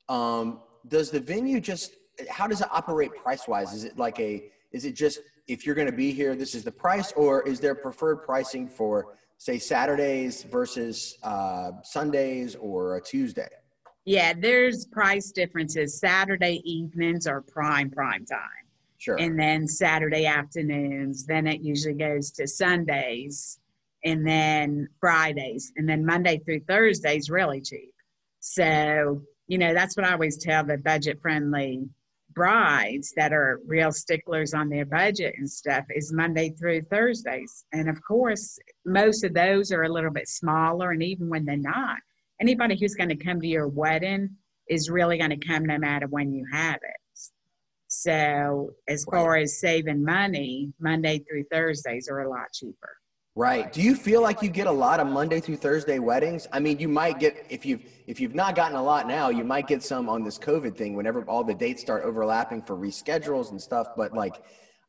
Um, 0.10 0.60
does 0.88 1.10
the 1.10 1.20
venue 1.20 1.60
just 1.60 1.96
how 2.30 2.46
does 2.46 2.62
it 2.62 2.68
operate 2.72 3.16
price 3.16 3.48
wise? 3.48 3.74
Is 3.74 3.84
it 3.84 3.98
like 3.98 4.20
a 4.20 4.44
is 4.72 4.86
it 4.86 4.94
just 4.94 5.20
if 5.48 5.66
you're 5.66 5.76
going 5.76 5.90
to 5.90 5.98
be 5.98 6.12
here, 6.12 6.36
this 6.36 6.54
is 6.54 6.64
the 6.64 6.72
price, 6.72 7.12
or 7.14 7.42
is 7.48 7.60
there 7.60 7.74
preferred 7.74 8.18
pricing 8.18 8.68
for 8.68 9.18
say 9.40 9.58
Saturdays 9.58 10.44
versus 10.44 11.18
uh, 11.24 11.72
Sundays 11.82 12.56
or 12.56 12.98
a 12.98 13.02
Tuesday? 13.02 13.50
Yeah, 14.06 14.34
there's 14.38 14.86
price 14.86 15.32
differences. 15.32 16.00
Saturday 16.00 16.62
evenings 16.64 17.26
are 17.26 17.42
prime 17.42 17.90
prime 17.90 18.26
time. 18.26 18.40
Sure. 18.98 19.18
And 19.20 19.38
then 19.38 19.68
Saturday 19.68 20.26
afternoons, 20.26 21.26
then 21.26 21.48
it 21.48 21.62
usually 21.62 21.96
goes 21.96 22.32
to 22.32 22.48
Sundays 22.48 23.60
and 24.04 24.26
then 24.26 24.88
Fridays 25.00 25.74
and 25.76 25.90
then 25.90 26.06
Monday 26.06 26.40
through 26.40 26.62
Thursdays 26.62 27.30
really 27.30 27.62
cheap. 27.62 27.94
So, 28.40 29.22
you 29.48 29.58
know, 29.58 29.74
that's 29.74 29.98
what 29.98 30.06
I 30.06 30.14
always 30.14 30.38
tell 30.38 30.64
the 30.64 30.78
budget 30.78 31.20
friendly 31.22 31.90
brides 32.36 33.14
that 33.16 33.34
are 33.34 33.60
real 33.66 33.92
sticklers 33.92 34.54
on 34.54 34.70
their 34.70 34.86
budget 34.86 35.34
and 35.38 35.50
stuff 35.50 35.86
is 35.90 36.14
Monday 36.14 36.50
through 36.50 36.82
Thursdays. 36.84 37.66
And 37.74 37.90
of 37.90 37.98
course, 38.04 38.60
most 38.86 39.24
of 39.24 39.34
those 39.34 39.72
are 39.72 39.84
a 39.84 39.92
little 39.92 40.12
bit 40.12 40.28
smaller 40.28 40.92
and 40.92 41.02
even 41.02 41.30
when 41.30 41.46
they're 41.46 41.58
not, 41.58 41.98
anybody 42.40 42.78
who's 42.80 42.96
going 42.96 43.10
to 43.10 43.16
come 43.16 43.42
to 43.42 43.48
your 43.48 43.68
wedding 43.68 44.30
is 44.70 44.90
really 44.90 45.18
going 45.18 45.30
to 45.30 45.48
come 45.48 45.66
no 45.66 45.78
matter 45.78 46.08
when 46.08 46.34
you 46.34 46.46
have 46.52 46.76
it. 46.76 47.32
So, 47.88 48.72
as 48.88 49.06
far 49.06 49.38
as 49.38 49.60
saving 49.60 50.04
money, 50.04 50.74
Monday 50.80 51.20
through 51.20 51.46
Thursdays 51.52 52.10
are 52.10 52.22
a 52.22 52.30
lot 52.30 52.52
cheaper. 52.54 52.98
Right. 53.38 53.72
Do 53.72 53.82
you 53.82 53.96
feel 53.96 54.22
like 54.22 54.42
you 54.42 54.50
get 54.50 54.66
a 54.66 54.72
lot 54.72 55.02
of 55.02 55.08
Monday 55.08 55.42
through 55.42 55.58
Thursday 55.58 56.00
weddings? 56.00 56.48
I 56.54 56.60
mean, 56.60 56.80
you 56.80 56.88
might 56.88 57.20
get 57.20 57.46
if 57.50 57.66
you've 57.66 57.84
if 58.08 58.20
you've 58.22 58.34
not 58.34 58.56
gotten 58.56 58.78
a 58.78 58.84
lot 58.84 59.08
now, 59.08 59.30
you 59.30 59.44
might 59.44 59.68
get 59.68 59.84
some 59.84 60.08
on 60.08 60.24
this 60.24 60.40
COVID 60.40 60.78
thing 60.78 60.96
whenever 60.96 61.22
all 61.24 61.44
the 61.44 61.54
dates 61.54 61.82
start 61.82 62.06
overlapping 62.06 62.62
for 62.62 62.78
reschedules 62.78 63.52
and 63.52 63.62
stuff. 63.62 63.88
But 63.98 64.14
like, 64.14 64.36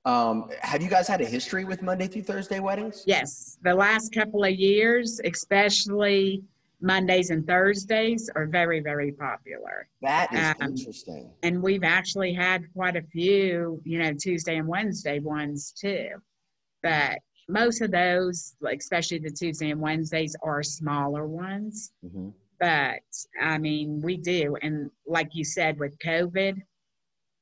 um, 0.04 0.48
have 0.60 0.80
you 0.80 0.88
guys 0.88 1.08
had 1.08 1.20
a 1.20 1.24
history 1.24 1.64
with 1.64 1.82
Monday 1.82 2.06
through 2.06 2.22
Thursday 2.22 2.60
weddings? 2.60 3.02
Yes, 3.04 3.58
the 3.62 3.74
last 3.74 4.14
couple 4.14 4.44
of 4.44 4.52
years, 4.52 5.20
especially 5.24 6.44
Mondays 6.86 7.30
and 7.30 7.44
Thursdays 7.44 8.30
are 8.36 8.46
very, 8.46 8.78
very 8.78 9.10
popular. 9.10 9.88
That 10.02 10.32
is 10.32 10.54
um, 10.60 10.70
interesting. 10.70 11.30
And 11.42 11.60
we've 11.60 11.82
actually 11.82 12.32
had 12.32 12.72
quite 12.72 12.94
a 12.94 13.02
few, 13.02 13.82
you 13.84 13.98
know, 13.98 14.14
Tuesday 14.14 14.56
and 14.56 14.68
Wednesday 14.68 15.18
ones 15.18 15.72
too. 15.72 16.10
But 16.84 17.18
most 17.48 17.80
of 17.82 17.90
those, 17.90 18.54
like 18.60 18.78
especially 18.78 19.18
the 19.18 19.30
Tuesday 19.30 19.70
and 19.70 19.80
Wednesdays, 19.80 20.36
are 20.42 20.62
smaller 20.62 21.26
ones. 21.26 21.90
Mm-hmm. 22.04 22.28
But 22.60 23.02
I 23.42 23.58
mean, 23.58 24.00
we 24.00 24.16
do. 24.16 24.56
And 24.62 24.90
like 25.06 25.30
you 25.34 25.44
said, 25.44 25.80
with 25.80 25.98
COVID, 25.98 26.62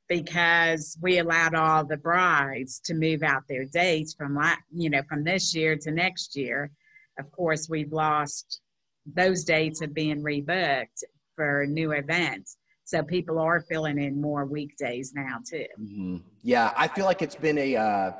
because 0.09 0.97
we 1.03 1.19
allowed 1.19 1.55
all 1.55 1.85
the 1.85 1.99
brides 1.99 2.81
to 2.87 2.95
move 2.95 3.23
out 3.23 3.43
their 3.49 3.67
dates 3.67 4.15
from, 4.15 4.35
like, 4.35 4.59
you 4.73 4.89
know, 4.89 5.03
from 5.09 5.23
this 5.23 5.55
year 5.55 5.77
to 5.77 5.91
next 5.91 6.35
year. 6.35 6.71
Of 7.19 7.31
course, 7.31 7.69
we've 7.69 7.93
lost 7.93 8.61
those 9.07 9.45
dates 9.45 9.83
are 9.83 9.89
being 9.89 10.23
rebooked 10.23 11.03
for 11.37 11.67
new 11.67 11.93
events. 11.93 12.57
So 12.85 13.03
people 13.03 13.39
are 13.39 13.61
filling 13.63 13.99
in 13.99 14.21
more 14.21 14.45
weekdays 14.45 15.13
now 15.15 15.39
too. 15.49 15.67
Mm-hmm. 15.81 16.17
Yeah, 16.43 16.73
I 16.77 16.89
feel 16.89 17.07
like 17.07 17.23
it's 17.23 17.37
been 17.37 17.59
a 17.59 17.77
uh, 17.77 18.13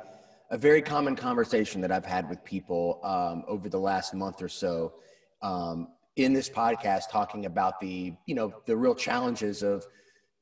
a 0.51 0.57
very 0.57 0.81
common 0.81 1.15
conversation 1.15 1.81
that 1.81 1.91
I've 1.91 2.05
had 2.05 2.29
with 2.29 2.43
people 2.43 2.99
um, 3.03 3.43
over 3.47 3.69
the 3.69 3.79
last 3.79 4.13
month 4.13 4.41
or 4.41 4.49
so 4.49 4.93
um, 5.41 5.89
in 6.15 6.33
this 6.33 6.49
podcast, 6.49 7.09
talking 7.11 7.45
about 7.45 7.79
the 7.79 8.13
you 8.25 8.35
know 8.35 8.53
the 8.65 8.75
real 8.75 8.95
challenges 8.95 9.61
of 9.61 9.85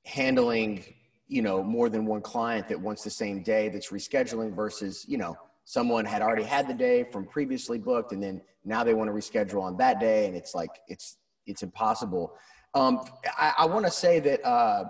handling 0.06 0.84
you 1.28 1.42
know 1.42 1.64
more 1.64 1.90
than 1.90 2.06
one 2.06 2.22
client 2.22 2.68
that 2.70 2.80
wants 2.80 3.04
the 3.04 3.10
same 3.10 3.44
day 3.44 3.70
that's 3.70 3.90
rescheduling 3.90 4.56
versus 4.56 5.06
you 5.08 5.18
know 5.18 5.38
someone 5.66 6.06
had 6.06 6.22
already 6.22 6.44
had 6.44 6.68
the 6.68 6.74
day 6.74 7.04
from 7.12 7.26
previously 7.26 7.78
booked 7.78 8.12
and 8.12 8.22
then 8.22 8.42
now 8.66 8.84
they 8.84 8.94
want 8.94 9.08
to 9.10 9.14
reschedule 9.14 9.62
on 9.62 9.78
that 9.78 10.00
day 10.00 10.28
and 10.28 10.36
it's 10.36 10.54
like 10.54 10.72
it's 10.88 11.18
it's 11.46 11.64
impossible. 11.64 12.36
Um, 12.76 13.02
i, 13.38 13.54
I 13.60 13.66
want 13.66 13.86
to 13.86 13.92
say 13.92 14.20
that 14.22 14.44
uh, 14.46 14.86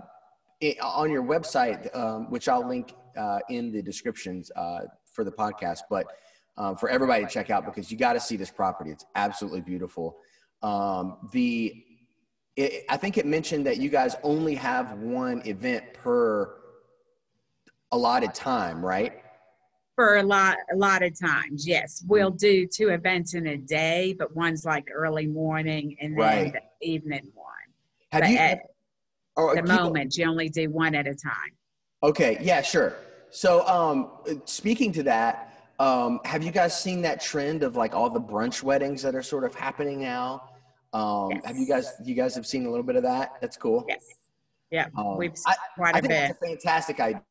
it, 0.61 0.79
on 0.79 1.11
your 1.11 1.23
website 1.23 1.93
um, 1.95 2.29
which 2.29 2.47
i'll 2.47 2.67
link 2.67 2.93
uh, 3.17 3.39
in 3.49 3.71
the 3.71 3.81
descriptions 3.81 4.51
uh, 4.55 4.81
for 5.05 5.23
the 5.23 5.31
podcast 5.31 5.79
but 5.89 6.07
um, 6.57 6.75
for 6.75 6.89
everybody 6.89 7.25
to 7.25 7.29
check 7.29 7.49
out 7.49 7.65
because 7.65 7.91
you 7.91 7.97
got 7.97 8.13
to 8.13 8.19
see 8.19 8.35
this 8.35 8.51
property. 8.51 8.91
It's 8.91 9.05
absolutely 9.15 9.61
beautiful. 9.61 10.17
Um, 10.61 11.17
the 11.31 11.83
it, 12.55 12.85
i 12.87 12.95
think 12.95 13.17
it 13.17 13.25
mentioned 13.25 13.65
that 13.65 13.77
you 13.77 13.89
guys 13.89 14.15
only 14.21 14.53
have 14.53 14.93
one 14.99 15.41
event 15.45 15.91
per 15.93 16.55
allotted 17.91 18.33
time 18.35 18.85
right 18.85 19.22
for 19.95 20.17
a 20.17 20.23
lot 20.23 20.57
a 20.73 20.75
lot 20.75 21.03
of 21.03 21.17
times 21.19 21.67
yes 21.67 22.03
we'll 22.07 22.31
do 22.31 22.67
two 22.67 22.89
events 22.89 23.33
in 23.35 23.47
a 23.47 23.57
day 23.57 24.15
but 24.17 24.35
one's 24.35 24.65
like 24.65 24.85
early 24.93 25.27
morning 25.27 25.95
and 26.01 26.17
then 26.17 26.19
right. 26.19 26.53
the 26.53 26.87
evening 26.87 27.31
one 27.35 27.45
have 28.13 28.21
but 28.21 28.29
you 28.29 28.37
at, 28.37 28.61
oh, 29.37 29.55
the 29.55 29.63
moment. 29.63 30.15
You 30.17 30.29
only 30.29 30.49
do 30.49 30.69
one 30.69 30.95
at 30.95 31.07
a 31.07 31.15
time. 31.15 31.51
Okay. 32.03 32.37
Yeah. 32.41 32.61
Sure. 32.61 32.95
So, 33.31 33.67
um, 33.67 34.11
speaking 34.45 34.91
to 34.93 35.03
that, 35.03 35.71
um, 35.79 36.19
have 36.23 36.43
you 36.43 36.51
guys 36.51 36.79
seen 36.79 37.01
that 37.01 37.19
trend 37.19 37.63
of 37.63 37.75
like 37.75 37.95
all 37.95 38.09
the 38.09 38.21
brunch 38.21 38.61
weddings 38.61 39.01
that 39.01 39.15
are 39.15 39.23
sort 39.23 39.43
of 39.43 39.55
happening 39.55 39.99
now? 39.99 40.49
Um, 40.93 41.31
yes. 41.31 41.45
Have 41.45 41.57
you 41.57 41.67
guys? 41.67 41.91
You 42.05 42.13
guys 42.13 42.35
have 42.35 42.45
seen 42.45 42.67
a 42.67 42.69
little 42.69 42.85
bit 42.85 42.95
of 42.95 43.03
that? 43.03 43.33
That's 43.41 43.57
cool. 43.57 43.83
Yes. 43.87 44.05
Yeah, 44.69 44.87
um, 44.97 45.17
we've 45.17 45.33
I, 45.45 45.55
quite 45.75 45.95
I 45.95 45.99
a 45.99 46.01
think 46.01 46.13
bit. 46.13 46.29
It's 46.31 46.41
a 46.41 46.45
fantastic 46.47 46.99
idea. 46.99 47.21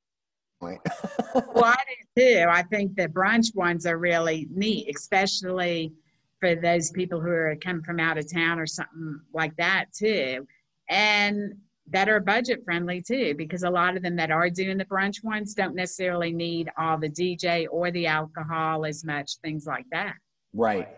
Well, 0.62 1.64
I 1.64 1.76
do 2.16 2.22
too. 2.22 2.46
I 2.48 2.62
think 2.62 2.96
the 2.96 3.08
brunch 3.08 3.54
ones 3.54 3.86
are 3.86 3.98
really 3.98 4.48
neat, 4.54 4.94
especially 4.94 5.92
for 6.40 6.54
those 6.54 6.90
people 6.90 7.20
who 7.20 7.30
are 7.30 7.56
coming 7.62 7.82
from 7.82 8.00
out 8.00 8.18
of 8.18 8.32
town 8.32 8.58
or 8.58 8.66
something 8.66 9.20
like 9.32 9.54
that 9.56 9.86
too. 9.92 10.46
And 10.88 11.54
that 11.90 12.08
are 12.08 12.20
budget 12.20 12.64
friendly 12.64 13.02
too, 13.02 13.34
because 13.36 13.64
a 13.64 13.70
lot 13.70 13.96
of 13.96 14.02
them 14.02 14.16
that 14.16 14.30
are 14.30 14.48
doing 14.48 14.78
the 14.78 14.84
brunch 14.84 15.22
ones 15.22 15.54
don't 15.54 15.74
necessarily 15.74 16.32
need 16.32 16.70
all 16.78 16.98
the 16.98 17.08
DJ 17.08 17.66
or 17.70 17.90
the 17.90 18.06
alcohol 18.06 18.86
as 18.86 19.04
much, 19.04 19.36
things 19.42 19.66
like 19.66 19.86
that. 19.92 20.14
Right. 20.54 20.88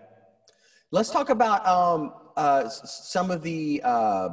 Let's 0.91 1.11
talk 1.11 1.31
about 1.31 1.67
um, 1.67 2.13
uh, 2.37 2.69
some 2.69 3.31
of 3.31 3.43
the 3.43 3.81
uh, 3.85 4.29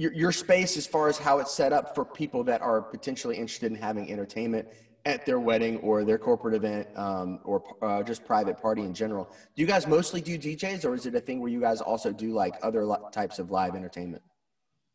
your, 0.00 0.14
your 0.14 0.32
space 0.32 0.78
as 0.78 0.86
far 0.86 1.08
as 1.10 1.18
how 1.18 1.40
it's 1.40 1.52
set 1.52 1.74
up 1.74 1.94
for 1.94 2.06
people 2.06 2.42
that 2.42 2.62
are 2.62 2.80
potentially 2.80 3.36
interested 3.36 3.70
in 3.70 3.76
having 3.76 4.10
entertainment 4.10 4.66
at 5.04 5.26
their 5.26 5.38
wedding 5.38 5.76
or 5.80 6.04
their 6.04 6.16
corporate 6.16 6.54
event 6.54 6.88
um, 6.96 7.38
or 7.44 7.62
uh, 7.82 8.02
just 8.02 8.24
private 8.24 8.58
party 8.58 8.80
in 8.80 8.94
general. 8.94 9.30
Do 9.54 9.60
you 9.60 9.66
guys 9.66 9.86
mostly 9.86 10.22
do 10.22 10.38
DJs 10.38 10.86
or 10.86 10.94
is 10.94 11.04
it 11.04 11.14
a 11.14 11.20
thing 11.20 11.38
where 11.38 11.50
you 11.50 11.60
guys 11.60 11.82
also 11.82 12.12
do 12.12 12.32
like 12.32 12.54
other 12.62 12.88
types 13.12 13.38
of 13.38 13.50
live 13.50 13.74
entertainment? 13.74 14.22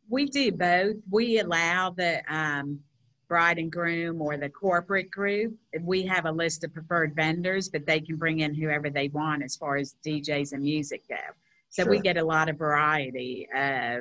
We 0.10 0.26
do 0.26 0.52
both. 0.52 0.96
We 1.12 1.38
allow 1.38 1.92
the 1.92 2.24
um, 2.28 2.80
bride 3.28 3.60
and 3.60 3.72
groom 3.72 4.20
or 4.24 4.38
the 4.38 4.50
corporate 4.50 5.12
group. 5.12 5.54
We 5.82 6.02
have 6.08 6.26
a 6.26 6.32
list 6.32 6.64
of 6.64 6.74
preferred 6.74 7.16
vendors, 7.16 7.70
but 7.70 7.86
they 7.86 8.00
can 8.00 8.16
bring 8.16 8.40
in 8.40 8.56
whoever 8.56 8.90
they 8.90 9.10
want 9.10 9.44
as 9.44 9.56
far 9.56 9.78
as 9.78 9.98
DJs 10.04 10.54
and 10.54 10.64
music 10.64 11.04
go. 11.08 11.16
So 11.70 11.84
sure. 11.84 11.92
we 11.92 12.00
get 12.00 12.18
a 12.18 12.24
lot 12.24 12.50
of 12.50 12.58
variety 12.58 13.48
uh, 13.56 13.98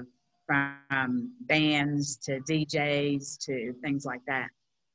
from 0.47 1.33
bands 1.43 2.17
to 2.17 2.41
DJs 2.41 3.39
to 3.47 3.75
things 3.83 4.05
like 4.05 4.21
that. 4.27 4.49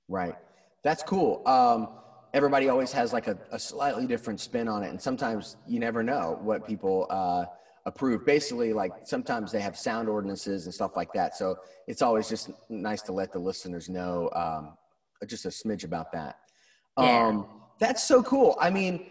Right. 0.07 0.35
That's 0.83 1.03
cool. 1.03 1.47
Um, 1.47 1.89
everybody 2.33 2.69
always 2.69 2.91
has 2.91 3.13
like 3.13 3.27
a, 3.27 3.37
a, 3.51 3.59
slightly 3.59 4.05
different 4.07 4.39
spin 4.39 4.67
on 4.67 4.83
it. 4.83 4.89
And 4.89 5.01
sometimes 5.01 5.57
you 5.67 5.79
never 5.79 6.03
know 6.03 6.39
what 6.41 6.65
people 6.67 7.07
uh, 7.09 7.45
approve. 7.85 8.25
Basically, 8.25 8.73
like 8.73 8.91
sometimes 9.03 9.51
they 9.51 9.61
have 9.61 9.77
sound 9.77 10.07
ordinances 10.07 10.65
and 10.65 10.73
stuff 10.73 10.95
like 10.95 11.11
that. 11.13 11.35
So 11.35 11.57
it's 11.87 12.01
always 12.01 12.29
just 12.29 12.51
nice 12.69 13.01
to 13.03 13.11
let 13.11 13.33
the 13.33 13.39
listeners 13.39 13.89
know 13.89 14.29
um, 14.33 14.77
just 15.27 15.45
a 15.45 15.49
smidge 15.49 15.83
about 15.83 16.11
that. 16.13 16.37
Yeah. 16.97 17.27
Um, 17.27 17.47
that's 17.79 18.03
so 18.03 18.21
cool. 18.21 18.57
I 18.59 18.69
mean, 18.69 19.07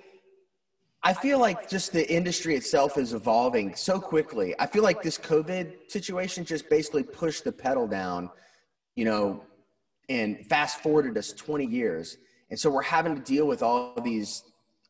I 1.09 1.15
feel 1.15 1.39
like 1.39 1.71
just 1.71 1.95
the 1.95 2.07
industry 2.13 2.55
itself 2.55 2.99
is 2.99 3.15
evolving 3.15 3.75
so 3.75 3.99
quickly. 3.99 4.55
I 4.59 4.67
feel 4.67 4.83
like 4.83 5.01
this 5.01 5.17
COVID 5.17 5.91
situation 5.91 6.45
just 6.45 6.69
basically 6.69 7.03
pushed 7.03 7.45
the 7.45 7.53
pedal 7.53 7.89
down, 7.89 8.29
you 8.95 9.07
know, 9.07 9.43
and 10.11 10.47
fast 10.49 10.83
forwarded 10.83 11.17
us 11.17 11.33
20 11.33 11.65
years. 11.65 12.19
And 12.51 12.61
so 12.61 12.69
we're 12.69 12.83
having 12.83 13.15
to 13.15 13.23
deal 13.23 13.47
with 13.47 13.63
all 13.63 13.99
these 14.03 14.43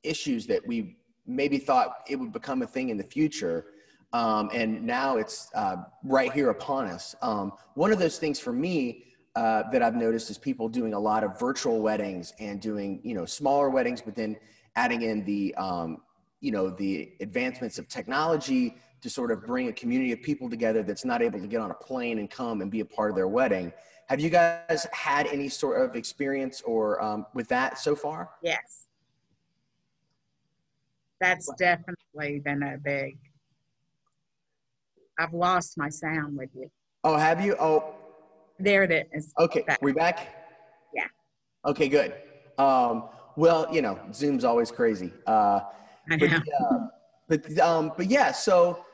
issues 0.03 0.45
that 0.49 0.67
we 0.67 0.97
maybe 1.25 1.57
thought 1.57 1.99
it 2.09 2.17
would 2.17 2.33
become 2.33 2.63
a 2.63 2.67
thing 2.67 2.89
in 2.89 2.97
the 2.97 3.05
future. 3.05 3.67
Um, 4.13 4.51
and 4.53 4.83
now 4.83 5.19
it's 5.19 5.49
uh, 5.55 5.77
right 6.03 6.33
here 6.33 6.51
upon 6.51 6.87
us. 6.87 7.15
Um, 7.23 7.53
one 7.75 7.93
of 7.93 8.01
those 8.01 8.19
things 8.19 8.41
for 8.41 8.53
me 8.53 9.05
uh, 9.37 9.71
that 9.71 9.83
I've 9.83 9.95
noticed 9.95 10.31
is 10.31 10.39
people 10.39 10.69
doing 10.69 10.95
a 10.95 10.99
lot 10.99 11.23
of 11.23 11.39
virtual 11.39 11.81
weddings 11.81 12.33
and 12.41 12.61
doing, 12.61 13.01
you 13.05 13.15
know, 13.15 13.25
smaller 13.25 13.71
weddings, 13.71 14.03
but 14.03 14.17
then 14.17 14.37
adding 14.75 15.03
in 15.03 15.25
the 15.25 15.55
um, 15.55 15.99
you 16.41 16.51
know 16.51 16.71
the 16.71 17.13
advancements 17.21 17.79
of 17.79 17.89
technology 17.89 18.77
to 19.01 19.11
sort 19.11 19.31
of 19.31 19.47
bring 19.47 19.69
a 19.69 19.73
community 19.73 20.13
of 20.13 20.23
people 20.23 20.51
together 20.51 20.83
that's 20.83 21.05
not 21.05 21.23
able 21.23 21.41
to 21.41 21.47
get 21.47 21.61
on 21.61 21.71
a 21.71 21.75
plane 21.75 22.19
and 22.19 22.31
come 22.31 22.61
and 22.61 22.71
be 22.71 22.81
a 22.81 22.85
part 22.85 23.11
of 23.11 23.17
their 23.17 23.29
wedding. 23.29 23.73
Have 24.09 24.21
you 24.21 24.31
guys 24.31 24.87
had 24.93 25.27
any 25.27 25.49
sort 25.49 25.81
of 25.81 25.95
experience 25.95 26.63
or 26.63 27.03
um, 27.03 27.27
with 27.35 27.49
that 27.49 27.79
so 27.79 27.95
far? 27.95 28.31
Yes, 28.43 28.87
that's 31.21 31.49
definitely 31.59 32.41
been 32.41 32.63
a 32.63 32.79
big. 32.79 33.19
I've 35.19 35.35
lost 35.35 35.77
my 35.77 35.89
sound 35.89 36.39
with 36.39 36.51
you. 36.55 36.71
Oh, 37.05 37.17
have 37.17 37.45
you? 37.45 37.57
Oh, 37.59 37.95
there 38.59 38.85
it 38.85 39.09
is. 39.13 39.33
Okay, 39.39 39.63
back. 39.63 39.81
we 39.83 39.93
back? 39.93 40.29
Yeah. 40.95 41.07
Okay, 41.65 41.89
good. 41.89 42.15
Um, 42.57 43.09
well, 43.37 43.73
you 43.73 43.83
know, 43.83 43.99
Zoom's 44.13 44.45
always 44.45 44.71
crazy. 44.71 45.13
Uh, 45.27 45.61
but, 46.09 46.23
uh, 46.23 46.79
but, 47.29 47.59
um, 47.59 47.93
but 47.97 48.07
yeah, 48.07 48.33
so 48.33 48.85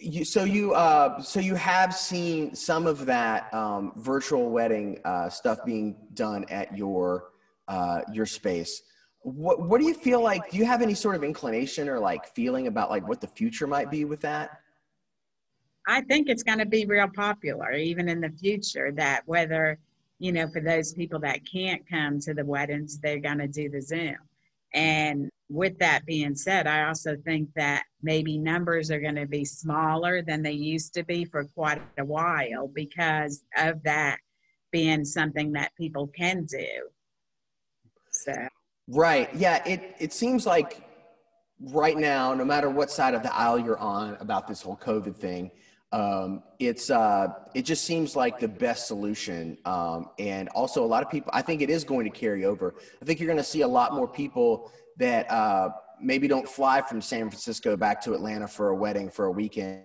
you, 0.00 0.24
so 0.24 0.44
you, 0.44 0.72
uh, 0.72 1.20
so 1.20 1.40
you 1.40 1.54
have 1.54 1.94
seen 1.94 2.54
some 2.54 2.86
of 2.86 3.06
that 3.06 3.52
um, 3.52 3.92
virtual 3.96 4.50
wedding 4.50 5.00
uh, 5.04 5.28
stuff 5.28 5.64
being 5.64 5.96
done 6.14 6.44
at 6.48 6.76
your 6.76 7.30
uh, 7.68 8.02
your 8.12 8.26
space. 8.26 8.82
What 9.22 9.68
what 9.68 9.80
do 9.80 9.86
you 9.86 9.94
feel 9.94 10.22
like? 10.22 10.50
Do 10.50 10.56
you 10.56 10.64
have 10.64 10.82
any 10.82 10.94
sort 10.94 11.14
of 11.14 11.22
inclination 11.22 11.88
or 11.88 11.98
like 11.98 12.26
feeling 12.34 12.66
about 12.66 12.90
like 12.90 13.06
what 13.06 13.20
the 13.20 13.26
future 13.26 13.66
might 13.66 13.90
be 13.90 14.04
with 14.04 14.20
that? 14.20 14.60
I 15.86 16.02
think 16.02 16.28
it's 16.28 16.42
going 16.42 16.58
to 16.58 16.66
be 16.66 16.86
real 16.86 17.08
popular 17.08 17.72
even 17.72 18.08
in 18.08 18.20
the 18.20 18.30
future. 18.30 18.92
That 18.92 19.22
whether 19.26 19.78
you 20.20 20.32
know, 20.32 20.46
for 20.48 20.60
those 20.60 20.92
people 20.92 21.18
that 21.20 21.40
can't 21.50 21.82
come 21.88 22.20
to 22.20 22.34
the 22.34 22.44
weddings, 22.44 22.98
they're 22.98 23.18
going 23.18 23.38
to 23.38 23.48
do 23.48 23.68
the 23.70 23.80
Zoom. 23.80 24.16
And 24.74 25.30
with 25.50 25.76
that 25.80 26.06
being 26.06 26.34
said, 26.36 26.68
I 26.68 26.86
also 26.86 27.16
think 27.24 27.48
that 27.56 27.82
maybe 28.02 28.38
numbers 28.38 28.90
are 28.90 29.00
going 29.00 29.16
to 29.16 29.26
be 29.26 29.44
smaller 29.44 30.22
than 30.22 30.42
they 30.42 30.52
used 30.52 30.94
to 30.94 31.02
be 31.02 31.24
for 31.24 31.44
quite 31.44 31.82
a 31.98 32.04
while 32.04 32.68
because 32.68 33.42
of 33.58 33.82
that 33.82 34.18
being 34.70 35.04
something 35.04 35.52
that 35.52 35.72
people 35.76 36.06
can 36.06 36.44
do. 36.44 36.68
So. 38.12 38.32
Right. 38.86 39.28
Yeah. 39.34 39.62
It, 39.66 39.96
it 39.98 40.12
seems 40.12 40.46
like 40.46 40.82
right 41.60 41.98
now, 41.98 42.32
no 42.32 42.44
matter 42.44 42.70
what 42.70 42.90
side 42.90 43.14
of 43.14 43.24
the 43.24 43.34
aisle 43.34 43.58
you're 43.58 43.78
on 43.78 44.16
about 44.20 44.46
this 44.46 44.62
whole 44.62 44.76
COVID 44.76 45.16
thing, 45.16 45.50
um, 45.92 46.44
it's 46.60 46.88
uh, 46.88 47.26
it 47.52 47.62
just 47.62 47.84
seems 47.84 48.14
like 48.14 48.38
the 48.38 48.46
best 48.46 48.86
solution. 48.86 49.58
Um, 49.64 50.10
and 50.20 50.48
also, 50.50 50.84
a 50.84 50.86
lot 50.86 51.02
of 51.02 51.10
people, 51.10 51.32
I 51.34 51.42
think 51.42 51.62
it 51.62 51.70
is 51.70 51.82
going 51.82 52.04
to 52.04 52.16
carry 52.16 52.44
over. 52.44 52.76
I 53.02 53.04
think 53.04 53.18
you're 53.18 53.26
going 53.26 53.38
to 53.38 53.42
see 53.42 53.62
a 53.62 53.68
lot 53.68 53.92
more 53.94 54.06
people 54.06 54.70
that 55.00 55.30
uh, 55.30 55.70
maybe 56.00 56.28
don't 56.28 56.48
fly 56.48 56.80
from 56.80 57.00
San 57.00 57.28
Francisco 57.28 57.76
back 57.76 58.00
to 58.02 58.14
Atlanta 58.14 58.46
for 58.46 58.68
a 58.68 58.74
wedding 58.74 59.10
for 59.10 59.24
a 59.24 59.30
weekend. 59.30 59.82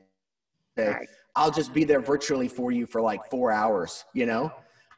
Right. 0.78 1.08
I'll 1.36 1.52
just 1.52 1.74
be 1.74 1.86
there 1.86 2.02
virtually 2.02 2.48
for 2.48 2.72
you 2.72 2.86
for 2.86 3.02
like 3.02 3.22
four 3.32 3.52
hours, 3.52 4.06
you 4.14 4.26
know? 4.26 4.52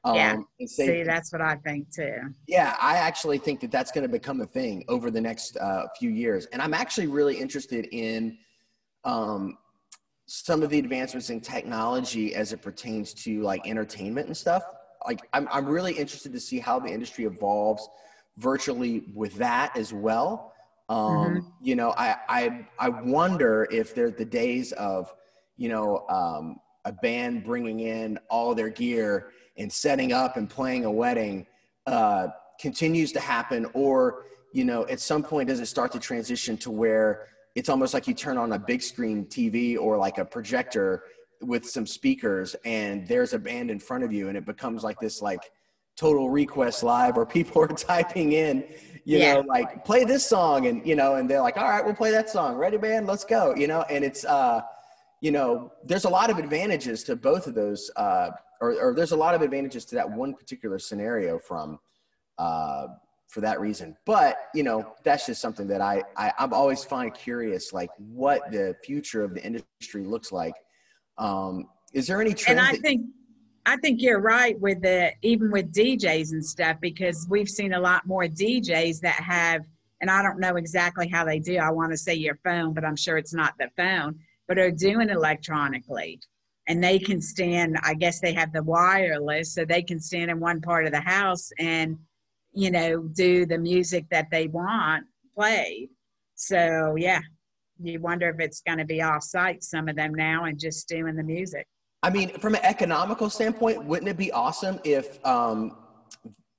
Um, 0.04 0.16
yeah. 0.16 0.38
See, 0.66 1.04
that's 1.04 1.32
what 1.32 1.42
I 1.42 1.56
think 1.58 1.92
too. 1.94 2.18
Yeah, 2.48 2.76
I 2.82 2.98
actually 2.98 3.38
think 3.38 3.60
that 3.62 3.72
that's 3.72 3.92
going 3.92 4.04
to 4.04 4.10
become 4.10 4.42
a 4.42 4.46
thing 4.46 4.84
over 4.88 5.12
the 5.12 5.22
next 5.22 5.58
uh, 5.58 5.86
few 6.00 6.10
years. 6.10 6.46
And 6.48 6.62
I'm 6.62 6.74
actually 6.74 7.08
really 7.08 7.36
interested 7.36 7.88
in 7.92 8.38
um, 9.04 9.58
some 10.26 10.64
of 10.64 10.70
the 10.70 10.80
advancements 10.80 11.30
in 11.30 11.42
technology 11.42 12.36
as 12.36 12.54
it 12.54 12.62
pertains 12.62 13.14
to 13.26 13.42
like 13.42 13.68
entertainment 13.68 14.28
and 14.28 14.38
stuff. 14.38 14.64
Like, 15.06 15.20
I'm, 15.34 15.48
I'm 15.52 15.66
really 15.66 15.94
interested 15.94 16.32
to 16.34 16.40
see 16.40 16.60
how 16.60 16.80
the 16.80 16.90
industry 16.90 17.26
evolves 17.26 17.88
virtually 18.38 19.04
with 19.14 19.36
that 19.36 19.76
as 19.76 19.94
well. 19.94 20.54
Um, 20.90 20.98
mm-hmm. 20.98 21.40
You 21.62 21.76
know, 21.76 21.94
I, 21.98 22.16
I, 22.30 22.68
I 22.80 22.90
wonder 22.90 23.68
if 23.72 23.94
there's 23.94 24.16
the 24.16 24.26
days 24.26 24.72
of, 24.74 25.14
you 25.58 25.70
know, 25.70 26.06
um, 26.10 26.58
a 26.86 26.92
band 26.94 27.44
bringing 27.44 27.82
in 27.82 28.18
all 28.30 28.56
their 28.56 28.70
gear 28.70 29.32
and 29.58 29.72
setting 29.72 30.14
up 30.14 30.38
and 30.38 30.50
playing 30.50 30.86
a 30.86 30.92
wedding 30.92 31.46
uh, 31.86 32.28
continues 32.60 33.12
to 33.12 33.20
happen, 33.20 33.68
or 33.74 34.26
you 34.54 34.64
know, 34.64 34.88
at 34.88 35.00
some 35.00 35.22
point 35.22 35.50
does 35.50 35.60
it 35.60 35.66
start 35.66 35.92
to 35.92 36.00
transition 36.00 36.58
to 36.58 36.72
where 36.72 37.28
it's 37.56 37.70
almost 37.70 37.94
like 37.94 38.08
you 38.08 38.14
turn 38.14 38.38
on 38.38 38.54
a 38.54 38.60
big 38.60 38.82
screen 38.82 39.26
TV 39.26 39.78
or 39.78 39.98
like 39.98 40.18
a 40.18 40.26
projector 40.26 41.04
with 41.42 41.70
some 41.70 41.86
speakers, 41.86 42.56
and 42.66 43.08
there's 43.08 43.34
a 43.34 43.40
band 43.40 43.70
in 43.70 43.80
front 43.80 44.04
of 44.04 44.14
you, 44.14 44.30
and 44.30 44.38
it 44.38 44.46
becomes 44.46 44.84
like 44.84 45.00
this 45.00 45.22
like 45.22 45.52
total 45.98 46.30
request 46.30 46.84
live 46.84 47.18
where 47.18 47.26
people 47.26 47.62
are 47.64 47.68
typing 47.68 48.34
in 48.34 48.64
you 49.04 49.18
yeah. 49.18 49.34
know 49.34 49.40
like 49.42 49.84
play 49.84 50.04
this 50.04 50.26
song 50.26 50.68
and 50.68 50.86
you 50.86 50.96
know 50.96 51.16
and 51.16 51.30
they're 51.30 51.42
like 51.42 51.58
all 51.58 51.68
right 51.68 51.84
we'll 51.84 51.96
play 51.96 52.12
that 52.12 52.30
song 52.30 52.56
ready 52.56 52.78
band 52.78 53.08
let's 53.08 53.24
go 53.24 53.54
you 53.56 53.68
know 53.68 53.82
and 53.90 54.04
it's 54.06 54.24
uh 54.26 54.62
you 55.22 55.32
know 55.32 55.72
there's 55.86 56.06
a 56.06 56.10
lot 56.10 56.30
of 56.30 56.38
advantages 56.38 57.04
to 57.04 57.16
both 57.16 57.48
of 57.48 57.56
those 57.56 57.90
uh 57.96 58.30
or, 58.62 58.74
or 58.82 58.94
there's 58.94 59.12
a 59.12 59.18
lot 59.18 59.34
of 59.34 59.42
advantages 59.42 59.86
to 59.86 59.96
that 59.96 60.10
one 60.10 60.34
particular 60.34 60.78
scenario 60.78 61.40
from 61.40 61.80
uh 62.38 62.88
for 63.28 63.42
that 63.42 63.60
reason 63.60 63.96
but 64.06 64.50
you 64.54 64.64
know 64.64 64.94
that's 65.04 65.26
just 65.26 65.42
something 65.42 65.68
that 65.68 65.82
I, 65.82 66.04
I 66.16 66.32
i'm 66.38 66.54
always 66.54 66.84
find 66.84 67.14
curious 67.14 67.74
like 67.74 67.90
what 67.98 68.52
the 68.52 68.76
future 68.84 69.24
of 69.24 69.34
the 69.34 69.44
industry 69.44 70.06
looks 70.06 70.32
like 70.32 70.54
um 71.18 71.68
Is 71.94 72.08
there 72.08 72.22
any 72.22 72.34
trends? 72.34 72.60
And 72.60 72.78
I 72.78 72.80
think 72.80 73.06
I 73.68 73.76
think 73.78 74.02
you're 74.02 74.22
right 74.22 74.58
with 74.60 74.82
the 74.82 75.12
even 75.24 75.52
with 75.52 75.74
DJs 75.74 76.32
and 76.32 76.44
stuff 76.44 76.78
because 76.80 77.28
we've 77.30 77.50
seen 77.50 77.74
a 77.74 77.80
lot 77.80 78.08
more 78.08 78.24
DJs 78.24 79.02
that 79.02 79.16
have 79.16 79.66
and 80.00 80.10
I 80.10 80.22
don't 80.22 80.40
know 80.40 80.56
exactly 80.56 81.10
how 81.10 81.26
they 81.26 81.40
do. 81.40 81.58
I 81.58 81.72
want 81.72 81.92
to 81.92 81.98
say 81.98 82.14
your 82.14 82.40
phone, 82.44 82.74
but 82.74 82.86
I'm 82.86 82.96
sure 82.96 83.18
it's 83.18 83.34
not 83.34 83.56
the 83.60 83.70
phone, 83.76 84.20
but 84.48 84.58
are 84.58 84.72
doing 84.72 85.10
electronically. 85.10 86.20
And 86.70 86.84
they 86.84 87.00
can 87.00 87.20
stand, 87.20 87.78
I 87.84 87.94
guess 87.94 88.20
they 88.20 88.34
have 88.34 88.54
the 88.54 88.64
wireless, 88.64 89.54
so 89.54 89.66
they 89.66 89.82
can 89.82 90.00
stand 90.00 90.30
in 90.30 90.40
one 90.40 90.62
part 90.62 90.86
of 90.86 90.92
the 90.92 91.02
house 91.02 91.50
and, 91.58 91.98
you 92.54 92.70
know, 92.72 93.04
do 93.04 93.46
the 93.46 93.58
music 93.58 94.06
that 94.12 94.28
they 94.32 94.48
want 94.48 95.06
played. 95.36 95.90
So, 96.36 96.96
yeah, 96.96 97.22
you 97.82 98.00
wonder 98.00 98.30
if 98.30 98.40
it's 98.40 98.62
going 98.62 98.78
to 98.78 98.86
be 98.86 99.02
off 99.02 99.24
site, 99.24 99.64
some 99.64 99.90
of 99.90 99.96
them 99.96 100.14
now, 100.14 100.44
and 100.46 100.60
just 100.60 100.88
doing 100.88 101.16
the 101.16 101.24
music. 101.24 101.68
I 102.04 102.10
mean, 102.10 102.30
from 102.40 102.56
an 102.56 102.62
economical 102.64 103.30
standpoint, 103.30 103.84
wouldn't 103.84 104.10
it 104.10 104.18
be 104.18 104.32
awesome 104.32 104.80
if, 104.84 105.24
um, 105.26 105.76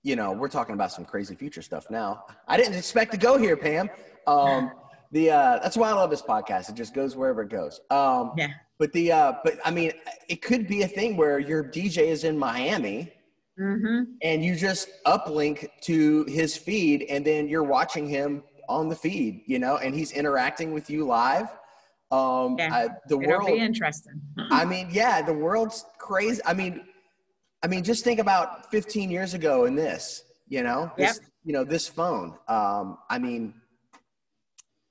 you 0.03 0.17
know, 0.17 0.33
we're 0.33 0.49
talking 0.49 0.75
about 0.75 0.93
some 0.93 1.05
crazy 1.05 1.35
future 1.35 1.63
stuff 1.63 1.91
now. 1.91 2.25
I 2.47 2.57
didn't 2.57 2.75
expect 2.75 3.13
to 3.13 3.19
go 3.19 3.39
here, 3.39 3.57
Pam. 3.57 3.91
Um, 4.27 4.73
the 5.13 5.31
uh, 5.31 5.59
that's 5.63 5.77
why 5.77 5.91
I 5.91 5.93
love 5.93 6.11
this 6.11 6.23
podcast. 6.23 6.69
It 6.69 6.75
just 6.75 6.95
goes 6.95 7.17
wherever 7.17 7.43
it 7.43 7.51
goes. 7.51 7.81
Um, 7.91 8.33
Yeah. 8.37 8.49
But 8.79 8.93
the 8.93 9.11
uh, 9.11 9.33
but 9.43 9.55
I 9.65 9.73
mean, 9.73 9.93
it 10.29 10.41
could 10.41 10.69
be 10.69 10.83
a 10.83 10.89
thing 10.89 11.17
where 11.17 11.41
your 11.41 11.65
DJ 11.65 12.07
is 12.07 12.23
in 12.25 12.39
Miami 12.39 13.13
hmm 13.59 14.05
and 14.23 14.45
you 14.45 14.55
just 14.55 14.89
uplink 15.05 15.69
to 15.83 16.25
his 16.25 16.57
feed, 16.57 17.05
and 17.09 17.25
then 17.25 17.49
you're 17.49 17.65
watching 17.65 18.09
him 18.09 18.43
on 18.69 18.89
the 18.89 18.97
feed, 18.97 19.43
you 19.47 19.59
know, 19.59 19.77
and 19.79 19.95
he's 19.95 20.13
interacting 20.13 20.73
with 20.73 20.91
you 20.91 21.05
live. 21.05 21.49
Um, 22.11 22.57
Yeah. 22.59 22.75
I, 22.75 22.89
the 23.09 23.19
It'll 23.21 23.29
world. 23.29 23.47
be 23.47 23.59
interesting. 23.59 24.21
I 24.51 24.65
mean, 24.65 24.89
yeah, 24.91 25.21
the 25.23 25.33
world's 25.33 25.85
crazy. 25.99 26.41
I 26.47 26.55
mean, 26.55 26.85
I 27.63 27.67
mean, 27.67 27.83
just 27.85 28.05
think 28.05 28.21
about 28.21 28.71
15 28.71 29.11
years 29.11 29.35
ago 29.35 29.65
in 29.67 29.75
this, 29.75 30.25
you 30.49 30.63
know, 30.63 30.91
this, 30.97 31.21
you 31.45 31.53
know, 31.53 31.65
this 31.65 31.89
phone. 31.89 32.39
Um, 32.49 32.99
I 33.11 33.19
mean, 33.19 33.55